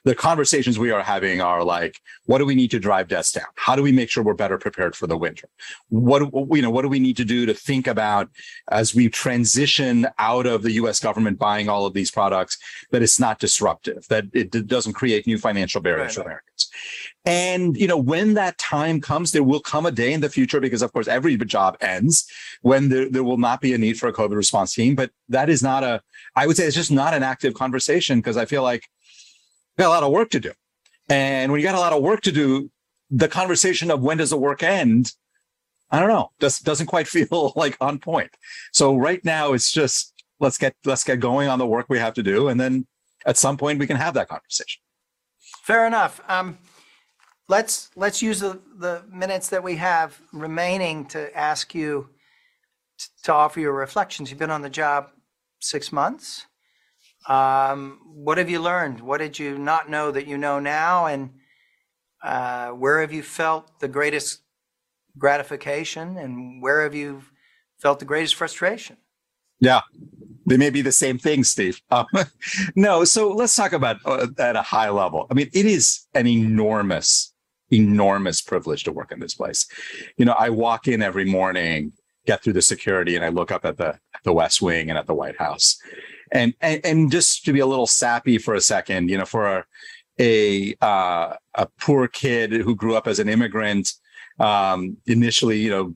The 0.05 0.15
conversations 0.15 0.79
we 0.79 0.91
are 0.91 1.03
having 1.03 1.41
are 1.41 1.63
like, 1.63 1.99
what 2.25 2.39
do 2.39 2.45
we 2.45 2.55
need 2.55 2.71
to 2.71 2.79
drive 2.79 3.07
deaths 3.07 3.31
down? 3.31 3.45
How 3.55 3.75
do 3.75 3.83
we 3.83 3.91
make 3.91 4.09
sure 4.09 4.23
we're 4.23 4.33
better 4.33 4.57
prepared 4.57 4.95
for 4.95 5.07
the 5.07 5.17
winter? 5.17 5.49
What 5.89 6.21
you 6.55 6.61
know, 6.61 6.69
what 6.69 6.83
do 6.83 6.89
we 6.89 6.99
need 6.99 7.17
to 7.17 7.25
do 7.25 7.45
to 7.45 7.53
think 7.53 7.87
about 7.87 8.29
as 8.71 8.95
we 8.95 9.09
transition 9.09 10.07
out 10.17 10.45
of 10.45 10.63
the 10.63 10.71
U.S. 10.73 10.99
government 10.99 11.39
buying 11.39 11.69
all 11.69 11.85
of 11.85 11.93
these 11.93 12.11
products 12.11 12.57
that 12.91 13.01
it's 13.01 13.19
not 13.19 13.39
disruptive, 13.39 14.07
that 14.09 14.25
it 14.33 14.67
doesn't 14.67 14.93
create 14.93 15.27
new 15.27 15.37
financial 15.37 15.81
barriers 15.81 16.17
right. 16.17 16.23
for 16.23 16.29
Americans. 16.29 16.69
And, 17.25 17.75
you 17.77 17.87
know, 17.87 17.97
when 17.97 18.33
that 18.35 18.57
time 18.57 19.01
comes, 19.01 19.31
there 19.31 19.43
will 19.43 19.59
come 19.59 19.85
a 19.85 19.91
day 19.91 20.13
in 20.13 20.21
the 20.21 20.29
future, 20.29 20.59
because 20.59 20.81
of 20.81 20.93
course, 20.93 21.07
every 21.07 21.37
job 21.37 21.77
ends 21.81 22.27
when 22.61 22.89
there, 22.89 23.09
there 23.09 23.23
will 23.23 23.37
not 23.37 23.61
be 23.61 23.73
a 23.73 23.77
need 23.77 23.99
for 23.99 24.07
a 24.07 24.13
COVID 24.13 24.35
response 24.35 24.73
team. 24.73 24.95
But 24.95 25.11
that 25.27 25.49
is 25.49 25.61
not 25.61 25.83
a, 25.83 26.01
I 26.35 26.47
would 26.47 26.57
say 26.57 26.65
it's 26.65 26.75
just 26.75 26.91
not 26.91 27.13
an 27.13 27.23
active 27.23 27.53
conversation 27.53 28.19
because 28.19 28.37
I 28.37 28.45
feel 28.45 28.63
like 28.63 28.89
got 29.79 29.87
a 29.87 29.89
lot 29.89 30.03
of 30.03 30.11
work 30.11 30.29
to 30.31 30.39
do. 30.39 30.51
And 31.09 31.51
when 31.51 31.59
you 31.59 31.65
got 31.65 31.75
a 31.75 31.79
lot 31.79 31.93
of 31.93 32.03
work 32.03 32.21
to 32.21 32.31
do, 32.31 32.69
the 33.09 33.27
conversation 33.27 33.89
of 33.89 34.01
when 34.01 34.17
does 34.17 34.29
the 34.29 34.37
work 34.37 34.61
end, 34.61 35.13
I 35.89 35.99
don't 35.99 36.09
know, 36.09 36.31
just 36.39 36.63
doesn't 36.63 36.87
quite 36.87 37.07
feel 37.15 37.53
like 37.55 37.77
on 37.81 37.99
point. 37.99 38.31
So 38.71 38.95
right 38.95 39.23
now 39.25 39.53
it's 39.53 39.71
just 39.71 40.13
let's 40.39 40.57
get 40.57 40.75
let's 40.85 41.03
get 41.03 41.19
going 41.19 41.49
on 41.49 41.59
the 41.59 41.65
work 41.65 41.87
we 41.89 41.99
have 41.99 42.13
to 42.15 42.23
do, 42.23 42.47
and 42.49 42.59
then 42.59 42.85
at 43.25 43.37
some 43.37 43.57
point 43.57 43.79
we 43.79 43.87
can 43.87 43.97
have 43.97 44.13
that 44.13 44.29
conversation. 44.29 44.81
Fair 45.63 45.87
enough. 45.87 46.21
Um, 46.27 46.57
let's 47.47 47.89
let's 47.95 48.21
use 48.21 48.39
the, 48.39 48.59
the 48.77 49.03
minutes 49.11 49.49
that 49.49 49.63
we 49.63 49.75
have 49.77 50.19
remaining 50.31 51.05
to 51.07 51.35
ask 51.35 51.73
you 51.73 52.09
to 53.23 53.33
offer 53.33 53.59
your 53.59 53.73
reflections. 53.73 54.29
You've 54.29 54.39
been 54.39 54.51
on 54.51 54.61
the 54.61 54.69
job 54.69 55.09
six 55.59 55.91
months. 55.91 56.45
Um, 57.27 57.99
what 58.05 58.37
have 58.37 58.49
you 58.49 58.59
learned? 58.59 59.01
What 59.01 59.19
did 59.19 59.37
you 59.37 59.57
not 59.57 59.89
know 59.89 60.11
that 60.11 60.27
you 60.27 60.37
know 60.37 60.59
now? 60.59 61.05
And 61.05 61.31
uh, 62.23 62.69
where 62.69 63.01
have 63.01 63.13
you 63.13 63.23
felt 63.23 63.79
the 63.79 63.87
greatest 63.87 64.41
gratification? 65.17 66.17
And 66.17 66.61
where 66.61 66.83
have 66.83 66.95
you 66.95 67.23
felt 67.77 67.99
the 67.99 68.05
greatest 68.05 68.35
frustration? 68.35 68.97
Yeah, 69.59 69.81
they 70.45 70.57
may 70.57 70.69
be 70.69 70.81
the 70.81 70.91
same 70.91 71.17
thing, 71.17 71.43
Steve. 71.43 71.81
Um, 71.91 72.05
no, 72.75 73.03
so 73.03 73.29
let's 73.29 73.55
talk 73.55 73.73
about 73.73 73.97
uh, 74.05 74.27
at 74.37 74.55
a 74.55 74.61
high 74.61 74.89
level. 74.89 75.27
I 75.29 75.33
mean, 75.33 75.49
it 75.53 75.65
is 75.65 76.07
an 76.13 76.27
enormous 76.27 77.33
enormous 77.71 78.41
privilege 78.41 78.83
to 78.83 78.91
work 78.91 79.11
in 79.11 79.19
this 79.19 79.35
place. 79.35 79.67
You 80.17 80.25
know, 80.25 80.35
I 80.39 80.49
walk 80.49 80.87
in 80.87 81.03
every 81.03 81.25
morning, 81.25 81.93
get 82.25 82.41
through 82.41 82.53
the 82.53 82.63
security, 82.63 83.15
and 83.15 83.23
I 83.23 83.29
look 83.29 83.51
up 83.51 83.65
at 83.65 83.77
the 83.77 83.99
the 84.23 84.33
West 84.33 84.61
Wing 84.61 84.89
and 84.89 84.97
at 84.97 85.07
the 85.07 85.13
White 85.13 85.37
House. 85.37 85.79
And 86.31 86.53
and, 86.61 86.81
and 86.85 87.11
just 87.11 87.45
to 87.45 87.53
be 87.53 87.59
a 87.59 87.65
little 87.65 87.87
sappy 87.87 88.37
for 88.37 88.53
a 88.53 88.61
second, 88.61 89.09
you 89.09 89.17
know, 89.17 89.25
for 89.25 89.47
a 89.47 89.65
a, 90.19 90.75
uh, 90.81 91.33
a 91.55 91.67
poor 91.79 92.07
kid 92.07 92.51
who 92.51 92.75
grew 92.75 92.95
up 92.95 93.07
as 93.07 93.19
an 93.19 93.29
immigrant, 93.29 93.93
um, 94.39 94.97
initially, 95.07 95.59
you 95.59 95.69
know, 95.69 95.95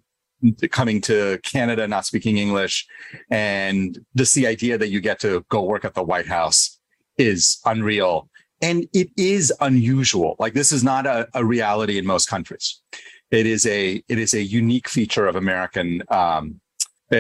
coming 0.72 1.02
to 1.02 1.40
Canada, 1.44 1.88
not 1.88 2.06
speaking 2.06 2.38
English, 2.38 2.88
and 3.30 4.00
just 4.16 4.36
the 4.36 4.48
idea 4.48 4.78
that 4.78 4.90
you 4.90 5.00
get 5.00 5.20
to 5.20 5.46
go 5.50 5.64
work 5.64 5.86
at 5.86 5.94
the 5.94 6.04
White 6.04 6.28
House 6.28 6.80
is 7.18 7.60
unreal. 7.66 8.30
And 8.62 8.88
it 8.94 9.10
is 9.18 9.54
unusual. 9.60 10.36
Like 10.40 10.54
this 10.54 10.72
is 10.72 10.84
not 10.84 11.06
a, 11.06 11.28
a, 11.34 11.44
reality 11.44 11.98
in 11.98 12.06
most 12.06 12.30
countries. 12.30 12.82
It 13.30 13.46
is 13.46 13.66
a 13.66 14.02
it 14.08 14.20
is 14.20 14.34
a 14.34 14.42
unique 14.42 14.88
feature 14.88 15.28
of 15.28 15.36
american 15.36 16.04
um, 16.10 16.62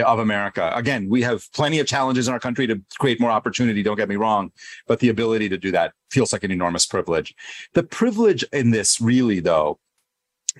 of 0.01 0.19
america 0.19 0.71
again 0.75 1.07
we 1.09 1.21
have 1.21 1.51
plenty 1.53 1.79
of 1.79 1.87
challenges 1.87 2.27
in 2.27 2.33
our 2.33 2.39
country 2.39 2.65
to 2.67 2.81
create 2.99 3.19
more 3.19 3.31
opportunity 3.31 3.83
don't 3.83 3.97
get 3.97 4.09
me 4.09 4.15
wrong 4.15 4.51
but 4.87 4.99
the 4.99 5.09
ability 5.09 5.49
to 5.49 5.57
do 5.57 5.71
that 5.71 5.93
feels 6.09 6.33
like 6.33 6.43
an 6.43 6.51
enormous 6.51 6.85
privilege 6.85 7.35
the 7.73 7.83
privilege 7.83 8.43
in 8.51 8.71
this 8.71 8.99
really 8.99 9.39
though 9.39 9.79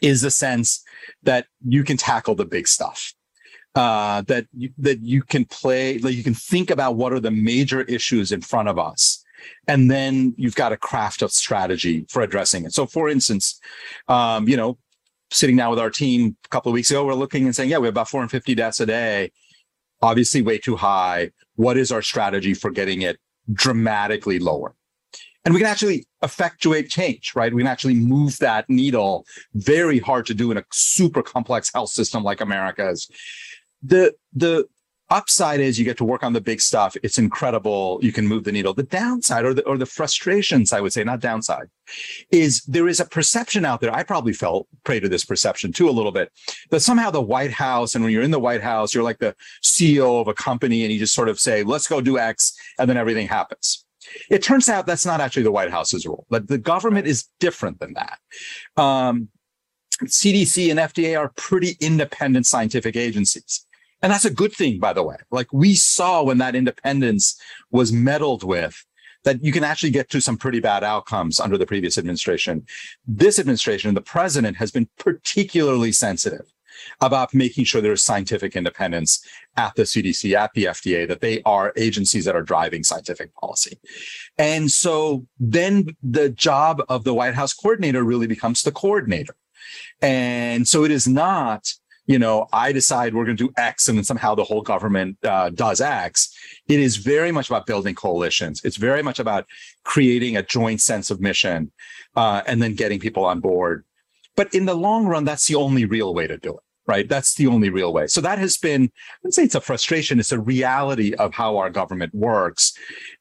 is 0.02 0.22
the 0.22 0.32
sense 0.32 0.84
that 1.24 1.46
you 1.66 1.84
can 1.84 1.98
tackle 1.98 2.36
the 2.36 2.46
big 2.46 2.68
stuff 2.68 3.14
uh, 3.76 4.22
that 4.28 4.46
you, 4.56 4.70
that 4.78 5.02
you 5.02 5.24
can 5.24 5.46
play 5.46 5.98
that 5.98 6.14
you 6.14 6.24
can 6.24 6.36
think 6.36 6.70
about 6.70 6.96
what 6.96 7.12
are 7.12 7.20
the 7.20 7.32
major 7.32 7.82
issues 7.82 8.32
in 8.32 8.42
front 8.42 8.70
of 8.70 8.78
us 8.78 9.24
and 9.68 9.90
then 9.90 10.34
you've 10.38 10.56
got 10.56 10.70
to 10.70 10.78
craft 10.78 11.22
a 11.22 11.30
strategy 11.30 12.06
for 12.10 12.22
addressing 12.22 12.66
it. 12.66 12.74
So, 12.74 12.86
for 12.86 13.10
instance, 13.10 13.60
um, 14.08 14.48
you 14.48 14.58
know, 14.58 14.78
sitting 15.34 15.56
down 15.56 15.70
with 15.70 15.80
our 15.80 15.90
team 15.90 16.38
a 16.46 16.48
couple 16.50 16.70
of 16.70 16.74
weeks 16.74 16.92
ago, 16.92 17.06
we're 17.06 17.14
looking 17.14 17.46
and 17.46 17.56
saying, 17.56 17.70
yeah, 17.70 17.80
we 17.80 17.88
have 17.88 17.94
about 17.94 18.10
450 18.10 18.56
deaths 18.56 18.80
a 18.80 18.86
day. 18.86 19.32
Obviously, 20.02 20.42
way 20.42 20.58
too 20.58 20.76
high. 20.76 21.32
What 21.56 21.78
is 21.78 21.92
our 21.92 22.02
strategy 22.02 22.54
for 22.54 22.72
getting 22.72 23.02
it 23.02 23.18
dramatically 23.52 24.40
lower? 24.40 24.76
And 25.46 25.54
we 25.54 25.60
can 25.60 25.68
actually 25.68 26.06
effectuate 26.22 26.90
change, 26.90 27.34
right? 27.36 27.54
We 27.54 27.62
can 27.62 27.68
actually 27.68 27.96
move 27.96 28.38
that 28.40 28.70
needle. 28.70 29.26
Very 29.54 30.00
hard 30.00 30.26
to 30.28 30.34
do 30.34 30.52
in 30.52 30.58
a 30.58 30.64
super 30.72 31.22
complex 31.22 31.72
health 31.74 31.90
system 31.90 32.24
like 32.24 32.40
America's. 32.40 33.10
The 33.82 34.14
the 34.34 34.66
upside 35.10 35.60
is 35.60 35.78
you 35.78 35.86
get 35.86 35.98
to 35.98 36.06
work 36.06 36.24
on 36.24 36.34
the 36.34 36.42
big 36.42 36.62
stuff. 36.62 36.96
It's 37.04 37.18
incredible. 37.18 38.00
You 38.02 38.12
can 38.12 38.28
move 38.28 38.44
the 38.44 38.52
needle. 38.52 38.74
The 38.74 38.84
downside 38.84 39.46
or 39.46 39.54
the, 39.54 39.64
or 39.64 39.78
the 39.78 39.86
frustrations, 39.86 40.74
I 40.74 40.82
would 40.82 40.94
say, 40.94 41.04
not 41.04 41.20
downside, 41.20 41.68
is 42.32 42.62
there 42.64 42.88
is 42.88 43.00
a 43.00 43.06
perception 43.06 43.66
out 43.66 43.82
there. 43.82 43.94
I 43.94 44.04
probably 44.04 44.34
fell 44.34 44.68
prey 44.84 45.00
to 45.00 45.10
this 45.10 45.26
perception 45.26 45.72
too 45.72 45.90
a 45.90 45.92
little 45.92 46.12
bit 46.12 46.32
that 46.72 46.82
somehow 46.82 47.12
the 47.12 47.22
White 47.22 47.52
House, 47.52 47.96
and 47.96 48.04
when 48.04 48.14
you're 48.14 48.24
in 48.24 48.32
the 48.32 48.40
White 48.40 48.64
House, 48.64 48.94
you're 48.94 49.04
like 49.04 49.20
the 49.20 49.36
CEO 49.64 50.20
of 50.22 50.28
a 50.28 50.34
company 50.34 50.84
and 50.84 50.92
you 50.92 51.00
just 51.00 51.14
sort 51.14 51.30
of 51.30 51.40
say, 51.40 51.64
let's 51.64 51.88
go 51.88 52.02
do 52.02 52.18
X, 52.18 52.54
and 52.80 52.90
then 52.90 52.98
everything 52.98 53.28
happens. 53.28 53.86
It 54.30 54.44
turns 54.44 54.70
out 54.70 54.86
that's 54.86 55.06
not 55.06 55.22
actually 55.22 55.44
the 55.44 55.52
White 55.52 55.72
House's 55.72 56.06
role. 56.06 56.26
But 56.30 56.48
the 56.48 56.58
government 56.58 57.08
is 57.08 57.30
different 57.40 57.80
than 57.80 57.94
that. 57.94 58.20
Um, 58.82 59.30
CDC 60.04 60.72
and 60.72 60.80
FDA 60.80 61.18
are 61.18 61.32
pretty 61.36 61.78
independent 61.80 62.46
scientific 62.46 62.96
agencies. 62.96 63.66
And 64.04 64.12
that's 64.12 64.26
a 64.26 64.30
good 64.30 64.54
thing, 64.54 64.80
by 64.80 64.94
the 64.94 65.02
way. 65.02 65.16
Like 65.32 65.52
we 65.52 65.74
saw 65.74 66.22
when 66.22 66.38
that 66.40 66.56
independence 66.56 67.40
was 67.72 67.92
meddled 67.92 68.44
with, 68.44 68.86
that 69.24 69.42
you 69.42 69.54
can 69.54 69.64
actually 69.64 69.92
get 69.92 70.10
to 70.10 70.20
some 70.20 70.38
pretty 70.38 70.60
bad 70.60 70.84
outcomes 70.84 71.40
under 71.40 71.58
the 71.58 71.66
previous 71.66 71.98
administration. 71.98 72.66
This 73.08 73.40
administration, 73.40 73.96
the 73.96 74.02
president 74.02 74.58
has 74.58 74.70
been 74.70 74.90
particularly 75.00 75.94
sensitive 75.94 76.54
about 77.00 77.34
making 77.34 77.64
sure 77.64 77.80
there's 77.80 78.04
scientific 78.04 78.56
independence 78.56 79.26
at 79.56 79.74
the 79.76 79.84
CDC, 79.84 80.34
at 80.34 80.52
the 80.54 80.66
FDA, 80.66 81.08
that 81.08 81.22
they 81.22 81.42
are 81.44 81.72
agencies 81.78 82.26
that 82.26 82.36
are 82.36 82.42
driving 82.42 82.84
scientific 82.84 83.34
policy. 83.36 83.80
And 84.38 84.70
so 84.70 85.26
then 85.40 85.96
the 86.02 86.30
job 86.30 86.84
of 86.90 87.06
the 87.06 87.14
White 87.14 87.36
House 87.36 87.54
coordinator 87.54 88.04
really 88.04 88.28
becomes 88.28 88.64
the 88.64 88.72
coordinator. 88.72 89.36
And 90.02 90.68
so 90.68 90.84
it 90.84 90.92
is 90.92 91.08
not, 91.08 91.74
you 92.06 92.20
know, 92.20 92.48
I 92.52 92.72
decide 92.72 93.14
we're 93.14 93.26
going 93.26 93.38
to 93.38 93.48
do 93.48 93.54
X 93.58 93.88
and 93.88 93.98
then 93.98 94.04
somehow 94.04 94.36
the 94.36 94.44
whole 94.44 94.62
government 94.62 95.18
uh, 95.24 95.50
does 95.50 95.80
X. 95.80 96.36
It 96.68 96.80
is 96.80 96.98
very 96.98 97.32
much 97.32 97.50
about 97.50 97.66
building 97.66 97.96
coalitions. 97.96 98.62
It's 98.64 98.78
very 98.78 99.02
much 99.02 99.20
about 99.20 99.46
creating 99.84 100.36
a 100.36 100.44
joint 100.44 100.82
sense 100.82 101.10
of 101.10 101.22
mission 101.22 101.72
uh, 102.16 102.42
and 102.46 102.62
then 102.62 102.76
getting 102.76 103.00
people 103.00 103.26
on 103.26 103.40
board. 103.40 103.86
But 104.36 104.54
in 104.54 104.66
the 104.66 104.76
long 104.76 105.06
run, 105.06 105.24
that's 105.24 105.48
the 105.48 105.56
only 105.56 105.86
real 105.86 106.14
way 106.14 106.28
to 106.28 106.38
do 106.38 106.52
it 106.56 106.64
right? 106.86 107.08
That's 107.08 107.36
the 107.36 107.48
only 107.48 107.70
real 107.70 107.94
way. 107.94 108.08
So 108.08 108.22
that 108.22 108.40
has 108.40 108.58
been, 108.58 108.92
I'd 109.26 109.34
say 109.34 109.44
it's 109.44 109.56
a 109.56 109.62
frustration. 109.62 110.20
It's 110.20 110.32
a 110.32 110.40
reality 110.40 111.14
of 111.16 111.34
how 111.34 111.58
our 111.58 111.70
government 111.70 112.14
works 112.14 112.74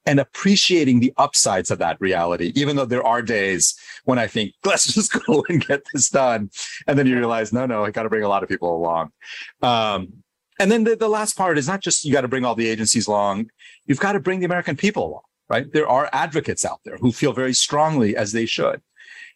and 0.07 0.19
appreciating 0.19 1.01
the 1.01 1.13
upsides 1.17 1.71
of 1.71 1.79
that 1.79 2.01
reality, 2.01 2.53
even 2.57 2.77
though 2.77 2.85
there 2.85 3.07
are 3.07 3.23
days 3.23 3.75
when 4.05 4.19
I 4.19 4.27
think, 4.27 4.55
let's 4.65 4.93
just 4.93 5.13
go 5.27 5.45
and 5.49 5.65
get 5.65 5.83
this 5.93 6.11
done. 6.11 6.51
And 6.87 6.99
then 6.99 7.07
you 7.07 7.17
realize, 7.17 7.53
no, 7.53 7.67
no, 7.67 7.85
I 7.85 7.91
got 7.91 8.03
to 8.03 8.09
bring 8.09 8.25
a 8.25 8.29
lot 8.29 8.43
of 8.43 8.49
people 8.49 8.75
along. 8.75 9.11
Um, 9.63 10.13
and 10.59 10.71
then 10.71 10.85
the, 10.85 10.97
the 10.97 11.09
last 11.09 11.37
part 11.37 11.59
is 11.59 11.67
not 11.67 11.81
just 11.81 12.05
you 12.05 12.13
got 12.13 12.21
to 12.23 12.29
bring 12.29 12.45
all 12.45 12.55
the 12.55 12.69
agencies 12.69 13.07
along, 13.07 13.51
you've 13.87 14.01
got 14.01 14.13
to 14.13 14.21
bring 14.21 14.41
the 14.41 14.47
American 14.47 14.77
people 14.77 15.07
along, 15.07 15.23
right? 15.49 15.73
There 15.73 15.89
are 15.89 16.09
advocates 16.13 16.65
out 16.65 16.81
there 16.85 16.97
who 16.99 17.11
feel 17.11 17.33
very 17.33 17.55
strongly 17.55 18.17
as 18.17 18.33
they 18.33 18.47
should 18.47 18.81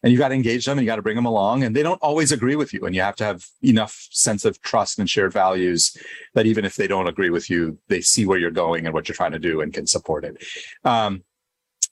and 0.02 0.12
you 0.12 0.18
got 0.18 0.28
to 0.28 0.34
engage 0.34 0.64
them 0.66 0.78
and 0.78 0.84
you 0.84 0.90
got 0.90 0.96
to 0.96 1.02
bring 1.02 1.16
them 1.16 1.26
along 1.26 1.64
and 1.64 1.74
they 1.74 1.82
don't 1.82 2.00
always 2.02 2.32
agree 2.32 2.56
with 2.56 2.72
you 2.72 2.86
and 2.86 2.94
you 2.94 3.00
have 3.00 3.16
to 3.16 3.24
have 3.24 3.44
enough 3.62 4.06
sense 4.10 4.44
of 4.44 4.60
trust 4.62 4.98
and 4.98 5.08
shared 5.08 5.32
values 5.32 5.96
that 6.34 6.46
even 6.46 6.64
if 6.64 6.76
they 6.76 6.86
don't 6.86 7.08
agree 7.08 7.30
with 7.30 7.50
you 7.50 7.78
they 7.88 8.00
see 8.00 8.26
where 8.26 8.38
you're 8.38 8.50
going 8.50 8.86
and 8.86 8.94
what 8.94 9.08
you're 9.08 9.16
trying 9.16 9.32
to 9.32 9.38
do 9.38 9.60
and 9.60 9.72
can 9.72 9.86
support 9.86 10.24
it. 10.24 10.42
Um, 10.84 11.24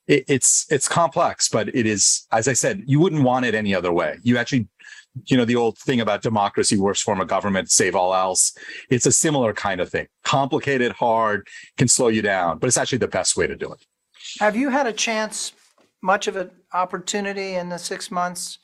it, 0.07 0.25
it's 0.29 0.67
it's 0.71 0.87
complex 0.87 1.49
but 1.49 1.75
it 1.75 1.87
is 1.87 2.27
as 2.31 2.47
i 2.47 2.53
said 2.53 2.83
you 2.85 3.01
wouldn't 3.01 3.23
want 3.23 3.47
it 3.47 3.55
any 3.55 3.75
other 3.75 3.93
way. 3.93 4.19
You 4.23 4.37
actually 4.37 4.69
you 5.27 5.37
know 5.37 5.45
the 5.45 5.57
old 5.57 5.79
thing 5.79 6.01
about 6.01 6.23
democracy 6.23 6.77
worst 6.77 7.03
form 7.03 7.21
of 7.21 7.29
government 7.29 7.71
save 7.71 7.95
all 7.95 8.15
else. 8.15 8.57
It's 8.91 9.07
a 9.07 9.13
similar 9.13 9.55
kind 9.55 9.81
of 9.81 9.89
thing. 9.89 10.09
Complicated 10.25 10.93
hard 10.93 11.49
can 11.79 11.89
slow 11.89 12.09
you 12.09 12.23
down 12.23 12.59
but 12.59 12.67
it's 12.67 12.77
actually 12.77 12.99
the 12.99 13.09
best 13.09 13.37
way 13.37 13.47
to 13.47 13.57
do 13.57 13.73
it. 13.73 13.85
Have 14.41 14.57
you 14.57 14.69
had 14.69 14.87
a 14.87 14.93
chance 14.93 15.53
much 16.05 16.29
of 16.29 16.37
an 16.37 16.51
opportunity 16.75 17.55
in 17.55 17.71
the 17.71 17.79
six 17.79 18.11
months 18.11 18.59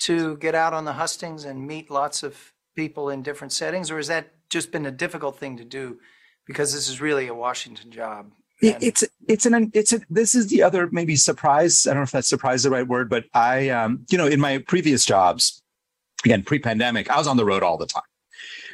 to 0.00 0.36
get 0.38 0.56
out 0.56 0.74
on 0.74 0.84
the 0.84 0.92
hustings 0.92 1.44
and 1.44 1.64
meet 1.64 1.88
lots 1.88 2.24
of 2.24 2.52
people 2.74 3.10
in 3.10 3.22
different 3.22 3.52
settings, 3.52 3.90
or 3.90 3.96
has 3.96 4.08
that 4.08 4.26
just 4.50 4.72
been 4.72 4.86
a 4.86 4.90
difficult 4.90 5.38
thing 5.38 5.56
to 5.56 5.64
do 5.64 5.98
because 6.46 6.72
this 6.72 6.88
is 6.88 7.00
really 7.00 7.28
a 7.28 7.34
Washington 7.34 7.90
job? 7.92 8.32
And- 8.60 8.82
it's 8.82 9.04
it's 9.28 9.46
an 9.46 9.70
it's 9.72 9.92
a 9.92 10.00
this 10.10 10.34
is 10.34 10.48
the 10.48 10.64
other 10.64 10.88
maybe 10.90 11.14
surprise. 11.14 11.86
I 11.86 11.90
don't 11.90 12.00
know 12.00 12.04
if 12.04 12.10
that's 12.10 12.28
surprise 12.28 12.56
is 12.56 12.62
the 12.64 12.70
right 12.70 12.86
word, 12.86 13.08
but 13.08 13.24
I 13.32 13.68
um 13.68 14.04
you 14.10 14.18
know 14.18 14.26
in 14.26 14.40
my 14.40 14.58
previous 14.58 15.04
jobs, 15.04 15.62
again 16.24 16.42
pre-pandemic, 16.42 17.08
I 17.08 17.18
was 17.18 17.28
on 17.28 17.36
the 17.36 17.44
road 17.44 17.62
all 17.62 17.78
the 17.78 17.86
time. 17.86 18.02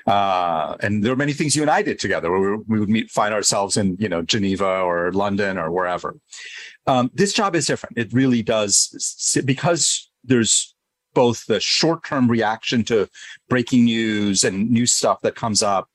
Uh, 0.07 0.77
and 0.81 1.03
there 1.03 1.11
were 1.12 1.16
many 1.16 1.33
things 1.33 1.57
you 1.57 1.62
and 1.62 1.70
I 1.70 1.81
did 1.83 1.99
together 1.99 2.31
where 2.31 2.57
we 2.57 2.79
would 2.79 2.90
meet, 2.90 3.11
find 3.11 3.33
ourselves 3.33 3.79
in, 3.79 3.97
you 3.99 4.09
know, 4.09 4.20
Geneva 4.20 4.83
or 4.83 5.11
London 5.12 5.57
or 5.57 5.70
wherever. 5.70 6.14
Um, 6.87 7.11
this 7.14 7.33
job 7.33 7.55
is 7.55 7.66
different. 7.66 7.99
It 7.99 8.12
really 8.12 8.42
does 8.42 9.42
because 9.44 10.11
there's 10.23 10.75
both 11.14 11.47
the 11.47 11.61
short-term 11.61 12.31
reaction 12.31 12.85
to 12.85 13.09
breaking 13.49 13.85
news 13.85 14.44
and 14.44 14.70
new 14.70 14.85
stuff 14.85 15.20
that 15.23 15.37
comes 15.37 15.62
up, 15.62 15.88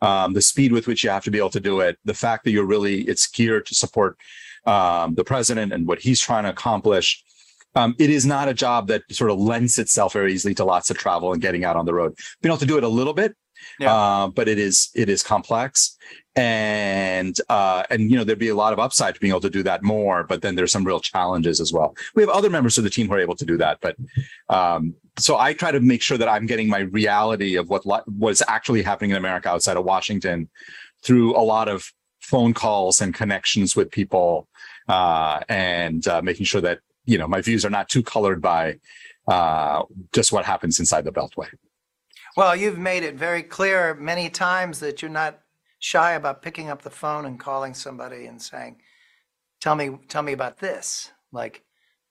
um, 0.00 0.32
the 0.32 0.42
speed 0.42 0.72
with 0.72 0.86
which 0.86 1.04
you 1.04 1.10
have 1.10 1.24
to 1.24 1.30
be 1.30 1.38
able 1.38 1.50
to 1.50 1.60
do 1.60 1.80
it, 1.80 1.98
the 2.04 2.14
fact 2.14 2.44
that 2.44 2.50
you're 2.50 2.64
really 2.64 3.02
it's 3.02 3.26
geared 3.28 3.66
to 3.66 3.74
support 3.74 4.16
um, 4.66 5.14
the 5.14 5.24
president 5.24 5.72
and 5.72 5.86
what 5.86 6.00
he's 6.00 6.20
trying 6.20 6.44
to 6.44 6.50
accomplish. 6.50 7.22
Um, 7.74 7.94
it 7.98 8.10
is 8.10 8.26
not 8.26 8.48
a 8.48 8.54
job 8.54 8.88
that 8.88 9.02
sort 9.10 9.30
of 9.30 9.38
lends 9.38 9.78
itself 9.78 10.12
very 10.12 10.34
easily 10.34 10.54
to 10.56 10.64
lots 10.64 10.90
of 10.90 10.98
travel 10.98 11.32
and 11.32 11.40
getting 11.40 11.64
out 11.64 11.76
on 11.76 11.86
the 11.86 11.94
road. 11.94 12.14
Being 12.42 12.50
able 12.50 12.58
to 12.58 12.66
do 12.66 12.76
it 12.76 12.84
a 12.84 12.88
little 12.88 13.14
bit, 13.14 13.34
yeah. 13.78 13.94
uh, 13.94 14.28
but 14.28 14.48
it 14.48 14.58
is 14.58 14.90
it 14.94 15.08
is 15.08 15.22
complex 15.22 15.96
and 16.34 17.38
uh, 17.48 17.82
and 17.90 18.10
you 18.10 18.16
know 18.16 18.24
there'd 18.24 18.38
be 18.38 18.48
a 18.48 18.54
lot 18.54 18.72
of 18.72 18.78
upside 18.78 19.14
to 19.14 19.20
being 19.20 19.32
able 19.32 19.40
to 19.40 19.50
do 19.50 19.62
that 19.62 19.82
more 19.82 20.24
but 20.24 20.40
then 20.40 20.54
there's 20.54 20.72
some 20.72 20.84
real 20.84 21.00
challenges 21.00 21.60
as 21.60 21.72
well. 21.72 21.94
We 22.14 22.22
have 22.22 22.30
other 22.30 22.50
members 22.50 22.78
of 22.78 22.84
the 22.84 22.90
team 22.90 23.08
who 23.08 23.14
are 23.14 23.20
able 23.20 23.36
to 23.36 23.44
do 23.44 23.56
that 23.58 23.78
but 23.80 23.96
um, 24.48 24.94
so 25.18 25.38
i 25.38 25.52
try 25.52 25.70
to 25.70 25.80
make 25.80 26.00
sure 26.00 26.16
that 26.16 26.28
i'm 26.28 26.46
getting 26.46 26.68
my 26.68 26.80
reality 26.80 27.56
of 27.56 27.68
what 27.68 27.84
what 28.10 28.30
is 28.30 28.42
actually 28.48 28.82
happening 28.82 29.10
in 29.10 29.16
america 29.16 29.48
outside 29.48 29.76
of 29.76 29.84
washington 29.84 30.48
through 31.02 31.36
a 31.36 31.44
lot 31.44 31.68
of 31.68 31.92
phone 32.20 32.54
calls 32.54 33.00
and 33.00 33.14
connections 33.14 33.76
with 33.76 33.90
people 33.90 34.48
uh, 34.88 35.40
and 35.48 36.06
uh, 36.08 36.22
making 36.22 36.46
sure 36.46 36.60
that 36.60 36.80
you 37.04 37.18
know 37.18 37.26
my 37.26 37.40
views 37.40 37.64
are 37.64 37.70
not 37.70 37.88
too 37.88 38.02
colored 38.02 38.40
by 38.40 38.78
uh, 39.28 39.82
just 40.12 40.32
what 40.32 40.44
happens 40.44 40.80
inside 40.80 41.04
the 41.04 41.12
beltway. 41.12 41.48
Well 42.36 42.56
you've 42.56 42.78
made 42.78 43.02
it 43.02 43.16
very 43.16 43.42
clear 43.42 43.94
many 43.94 44.30
times 44.30 44.80
that 44.80 45.02
you're 45.02 45.10
not 45.10 45.40
shy 45.82 46.12
about 46.12 46.42
picking 46.42 46.70
up 46.70 46.82
the 46.82 46.90
phone 46.90 47.26
and 47.26 47.40
calling 47.40 47.74
somebody 47.74 48.26
and 48.26 48.40
saying, 48.40 48.80
"Tell 49.60 49.74
me, 49.74 49.98
tell 50.08 50.22
me 50.22 50.32
about 50.32 50.58
this." 50.58 51.10
Like, 51.32 51.64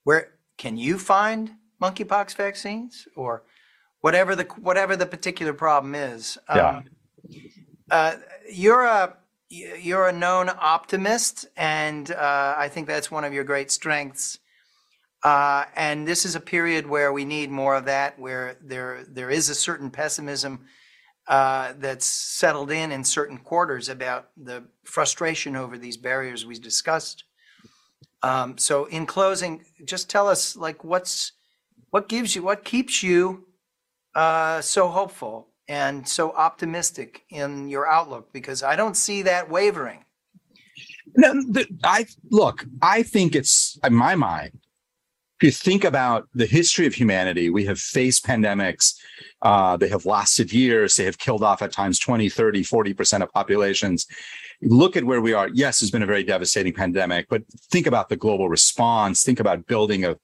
where 0.04 0.34
can 0.58 0.76
you 0.78 1.00
find 1.00 1.52
monkeypox 1.82 2.36
vaccines 2.36 3.08
or 3.16 3.44
whatever 4.02 4.36
the 4.36 4.44
whatever 4.60 4.98
the 4.98 5.06
particular 5.06 5.54
problem 5.54 5.96
is? 5.96 6.38
Yeah. 6.54 6.70
Um, 6.70 6.86
uh, 7.90 8.16
you're 8.52 8.84
a 8.84 9.16
you're 9.50 10.08
a 10.08 10.14
known 10.14 10.50
optimist, 10.50 11.46
and 11.56 12.12
uh, 12.12 12.56
I 12.58 12.68
think 12.68 12.88
that's 12.88 13.10
one 13.10 13.24
of 13.24 13.34
your 13.34 13.46
great 13.46 13.72
strengths. 13.72 14.40
Uh, 15.24 15.66
and 15.76 16.06
this 16.08 16.26
is 16.26 16.36
a 16.36 16.40
period 16.42 16.88
where 16.88 17.14
we 17.14 17.24
need 17.24 17.52
more 17.52 17.76
of 17.76 17.86
that, 17.86 18.20
where 18.20 18.58
there 18.62 19.06
there 19.08 19.30
is 19.30 19.48
a 19.48 19.56
certain 19.56 19.92
pessimism 19.92 20.66
uh, 21.32 21.72
that's 21.80 22.06
settled 22.06 22.72
in 22.72 22.92
in 22.92 23.06
certain 23.06 23.38
quarters 23.38 23.88
about 23.88 24.32
the 24.36 24.62
frustration 24.84 25.56
over 25.56 25.78
these 25.78 25.96
barriers 25.96 26.46
we 26.46 26.60
discussed. 26.60 27.24
Um, 28.22 28.58
so 28.58 28.86
in 28.88 29.06
closing, 29.06 29.64
just 29.86 30.10
tell 30.10 30.28
us 30.28 30.58
like 30.58 30.84
what's 30.84 31.32
what 31.90 32.10
gives 32.10 32.36
you 32.36 32.44
what 32.44 32.66
keeps 32.66 33.02
you 33.02 33.48
uh, 34.14 34.60
so 34.60 34.90
hopeful 34.90 35.48
and 35.70 36.06
so 36.06 36.34
optimistic 36.34 37.24
in 37.30 37.70
your 37.70 37.88
outlook 37.88 38.34
because 38.34 38.62
I 38.62 38.76
don't 38.76 38.98
see 38.98 39.22
that 39.22 39.50
wavering. 39.50 40.04
No, 41.16 41.34
I 41.86 42.08
look. 42.30 42.66
I 42.82 43.04
think 43.04 43.36
it's 43.36 43.80
in 43.86 43.94
my 43.94 44.16
mind 44.16 44.60
if 45.42 45.46
you 45.46 45.52
think 45.52 45.84
about 45.84 46.28
the 46.36 46.46
history 46.46 46.86
of 46.86 46.94
humanity, 46.94 47.50
we 47.50 47.66
have 47.66 47.80
faced 47.80 48.24
pandemics. 48.24 48.94
Uh, 49.42 49.76
they 49.76 49.90
have 49.90 50.06
lasted 50.06 50.54
years. 50.54 50.96
They 50.96 51.06
have 51.06 51.18
killed 51.18 51.44
off 51.44 51.64
at 51.64 51.72
times 51.72 51.98
20, 51.98 52.30
30, 52.30 52.64
40% 52.64 53.24
of 53.24 53.32
populations. 53.32 54.06
Look 54.62 54.96
at 54.96 55.04
where 55.04 55.20
we 55.20 55.34
are. 55.34 55.50
Yes, 55.52 55.82
it's 55.82 55.90
been 55.90 56.04
a 56.04 56.06
very 56.06 56.24
devastating 56.24 56.74
pandemic, 56.74 57.26
but 57.28 57.42
think 57.72 57.88
about 57.88 58.10
the 58.10 58.18
global 58.18 58.50
response. 58.50 59.24
Think 59.24 59.40
about 59.40 59.66
building 59.66 60.04
of 60.04 60.20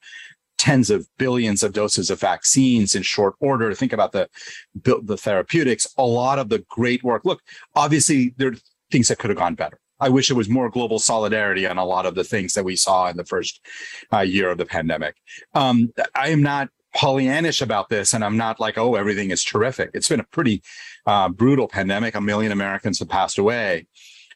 tens 0.60 0.92
of 0.92 1.08
billions 1.18 1.64
of 1.64 1.74
doses 1.74 2.12
of 2.12 2.20
vaccines 2.20 2.94
in 2.94 3.02
short 3.02 3.34
order. 3.40 3.74
Think 3.74 3.94
about 3.94 4.12
the 4.12 4.30
the 4.76 5.18
therapeutics. 5.18 5.88
A 5.98 6.06
lot 6.06 6.38
of 6.38 6.50
the 6.50 6.64
great 6.70 7.04
work. 7.04 7.26
Look, 7.26 7.42
obviously 7.76 8.36
there 8.38 8.50
are 8.50 8.56
things 8.92 9.08
that 9.08 9.18
could 9.18 9.32
have 9.32 9.40
gone 9.40 9.56
better. 9.56 9.80
I 10.00 10.10
wish 10.10 10.30
it 10.30 10.36
was 10.36 10.50
more 10.50 10.70
global 10.70 11.00
solidarity 11.00 11.66
on 11.66 11.78
a 11.78 11.86
lot 11.86 12.06
of 12.06 12.16
the 12.16 12.24
things 12.24 12.54
that 12.54 12.64
we 12.64 12.76
saw 12.76 13.10
in 13.10 13.18
the 13.18 13.26
first 13.26 13.66
uh, 14.14 14.20
year 14.20 14.50
of 14.50 14.58
the 14.58 14.66
pandemic. 14.66 15.16
Um, 15.54 15.94
I 16.16 16.30
am 16.30 16.44
not 16.44 16.70
Pollyannish 16.96 17.62
about 17.62 17.90
this, 17.90 18.14
and 18.14 18.24
I'm 18.24 18.38
not 18.38 18.60
like, 18.60 18.78
oh, 18.78 18.96
everything 18.96 19.32
is 19.32 19.44
terrific. 19.44 19.92
It's 19.94 20.10
been 20.10 20.20
a 20.20 20.26
pretty 20.26 20.64
uh, 21.06 21.30
brutal 21.30 21.68
pandemic. 21.68 22.16
A 22.16 22.22
million 22.22 22.52
Americans 22.52 23.00
have 23.00 23.10
passed 23.10 23.38
away. 23.38 23.88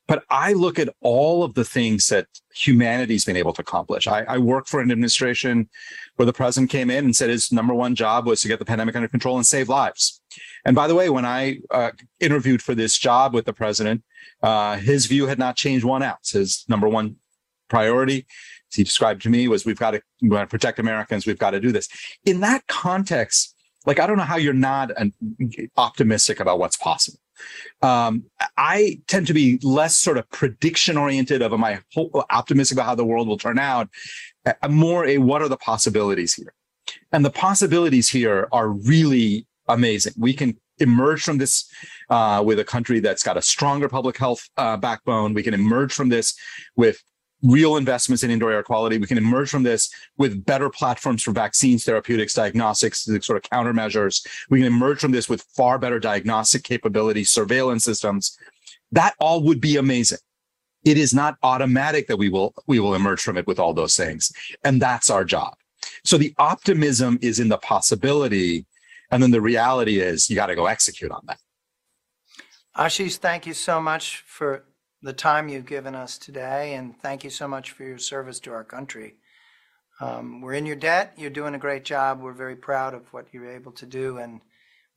But 0.08 0.24
I 0.30 0.54
look 0.54 0.78
at 0.80 0.90
all 1.00 1.44
of 1.44 1.54
the 1.54 1.64
things 1.64 2.08
that 2.08 2.28
humanity's 2.54 3.24
been 3.24 3.38
able 3.38 3.54
to 3.54 3.62
accomplish. 3.62 4.08
I, 4.08 4.24
I, 4.24 4.38
work 4.40 4.68
for 4.68 4.82
an 4.82 4.92
administration 4.92 5.70
where 6.18 6.26
the 6.26 6.34
president 6.34 6.70
came 6.70 6.90
in 6.90 7.06
and 7.06 7.16
said 7.16 7.30
his 7.30 7.52
number 7.52 7.74
one 7.74 7.96
job 7.96 8.26
was 8.26 8.42
to 8.42 8.50
get 8.50 8.60
the 8.60 8.66
pandemic 8.66 8.96
under 8.96 9.08
control 9.08 9.38
and 9.38 9.46
save 9.46 9.70
lives. 9.70 10.22
And 10.66 10.76
by 10.76 10.88
the 10.88 10.96
way, 10.96 11.10
when 11.10 11.26
I 11.26 11.60
uh, 11.70 11.92
interviewed 12.20 12.62
for 12.62 12.76
this 12.76 12.98
job 12.98 13.34
with 13.34 13.46
the 13.46 13.54
president, 13.54 14.04
uh, 14.44 14.78
his 14.78 15.06
view 15.06 15.28
had 15.28 15.40
not 15.40 15.56
changed 15.56 15.86
one 15.86 16.04
ounce. 16.04 16.32
His 16.32 16.66
number 16.68 16.90
one 16.90 17.16
priority, 17.70 18.26
as 18.72 18.76
he 18.76 18.84
described 18.84 19.22
to 19.22 19.30
me, 19.30 19.48
was 19.48 19.66
we've 19.66 19.80
got 19.80 19.92
to, 19.92 20.02
we 20.22 20.30
to 20.30 20.48
protect 20.48 20.80
Americans. 20.80 21.26
We've 21.26 21.40
got 21.40 21.52
to 21.52 21.60
do 21.62 21.72
this. 21.72 21.88
In 22.26 22.42
that 22.42 22.68
context, 22.68 23.56
Like, 23.86 24.00
I 24.00 24.06
don't 24.08 24.18
know 24.18 24.24
how 24.24 24.38
you're 24.38 24.54
not 24.54 24.92
an, 24.96 25.14
optimistic 25.78 26.40
about 26.40 26.60
what's 26.60 26.78
possible. 26.78 27.21
Um, 27.82 28.26
I 28.58 29.00
tend 29.08 29.28
to 29.28 29.34
be 29.34 29.60
less 29.64 29.98
sort 29.98 30.18
of 30.18 30.30
prediction 30.30 30.98
oriented 30.98 31.42
of 31.42 31.54
am 31.54 31.64
I 31.64 31.80
optimistic 32.30 32.76
about 32.76 32.86
how 32.86 32.96
the 32.96 33.06
world 33.06 33.28
will 33.28 33.38
turn 33.38 33.60
out, 33.60 33.90
I'm 34.62 34.74
more 34.74 35.06
a 35.06 35.18
what 35.18 35.42
are 35.42 35.50
the 35.50 35.58
possibilities 35.58 36.34
here? 36.34 36.54
And 37.12 37.24
the 37.24 37.32
possibilities 37.32 38.10
here 38.10 38.48
are 38.52 38.70
really 38.70 39.48
amazing. 39.68 40.14
We 40.18 40.34
can 40.34 40.58
emerge 40.80 41.24
from 41.24 41.38
this 41.38 41.70
uh, 42.10 42.42
with 42.46 42.60
a 42.60 42.64
country 42.64 43.00
that's 43.00 43.24
got 43.24 43.38
a 43.38 43.42
stronger 43.42 43.88
public 43.88 44.18
health 44.18 44.48
uh, 44.58 44.78
backbone. 44.78 45.34
We 45.34 45.44
can 45.44 45.54
emerge 45.54 45.94
from 45.94 46.10
this 46.10 46.34
with 46.76 47.02
real 47.44 47.78
investments 47.78 48.24
in 48.24 48.32
indoor 48.32 48.52
air 48.52 48.64
quality. 48.64 48.98
We 48.98 49.08
can 49.08 49.18
emerge 49.18 49.50
from 49.50 49.64
this 49.64 49.94
with 50.18 50.46
better 50.46 50.70
platforms 50.70 51.24
for 51.24 51.32
vaccines, 51.32 51.84
therapeutics, 51.84 52.34
diagnostics, 52.34 53.04
sort 53.22 53.44
of 53.44 53.50
countermeasures. 53.50 54.26
We 54.50 54.60
can 54.60 54.68
emerge 54.68 55.00
from 55.00 55.12
this 55.12 55.30
with 55.30 55.42
far 55.56 55.80
better 55.80 56.00
diagnostic 56.00 56.64
capabilities, 56.64 57.30
surveillance 57.30 57.84
systems. 57.84 58.38
That 58.92 59.16
all 59.20 59.44
would 59.44 59.62
be 59.62 59.78
amazing. 59.78 60.20
It 60.84 60.98
is 60.98 61.14
not 61.14 61.38
automatic 61.44 62.08
that 62.08 62.18
we 62.18 62.30
will 62.30 62.54
we 62.66 62.80
will 62.80 62.96
emerge 62.96 63.22
from 63.22 63.38
it 63.38 63.46
with 63.46 63.60
all 63.60 63.74
those 63.74 63.96
things, 63.96 64.32
and 64.64 64.82
that's 64.82 65.10
our 65.10 65.24
job. 65.24 65.54
So 66.04 66.18
the 66.18 66.34
optimism 66.40 67.20
is 67.22 67.40
in 67.40 67.50
the 67.50 67.58
possibility, 67.58 68.66
and 69.12 69.22
then 69.22 69.32
the 69.32 69.42
reality 69.42 70.00
is 70.00 70.30
you 70.30 70.36
got 70.36 70.48
to 70.48 70.56
go 70.56 70.66
execute 70.66 71.12
on 71.12 71.22
that. 71.28 71.38
Ashish, 72.76 73.18
thank 73.18 73.46
you 73.46 73.54
so 73.54 73.80
much 73.80 74.24
for 74.26 74.64
the 75.02 75.14
time 75.14 75.50
you've 75.50 75.66
given 75.66 75.96
us 75.96 76.18
today, 76.18 76.76
and 76.76 76.96
thank 77.02 77.24
you 77.24 77.30
so 77.30 77.48
much 77.48 77.72
for 77.72 77.84
your 77.84 77.98
service 77.98 78.40
to 78.42 78.52
our 78.52 78.64
country. 78.64 79.16
Um, 80.00 80.42
we're 80.42 80.54
in 80.54 80.66
your 80.66 80.76
debt. 80.76 81.14
You're 81.18 81.30
doing 81.30 81.56
a 81.56 81.60
great 81.60 81.86
job. 81.86 82.22
We're 82.22 82.34
very 82.34 82.56
proud 82.56 82.94
of 82.94 83.12
what 83.14 83.28
you're 83.32 83.52
able 83.52 83.72
to 83.74 83.86
do, 83.86 84.18
and 84.18 84.42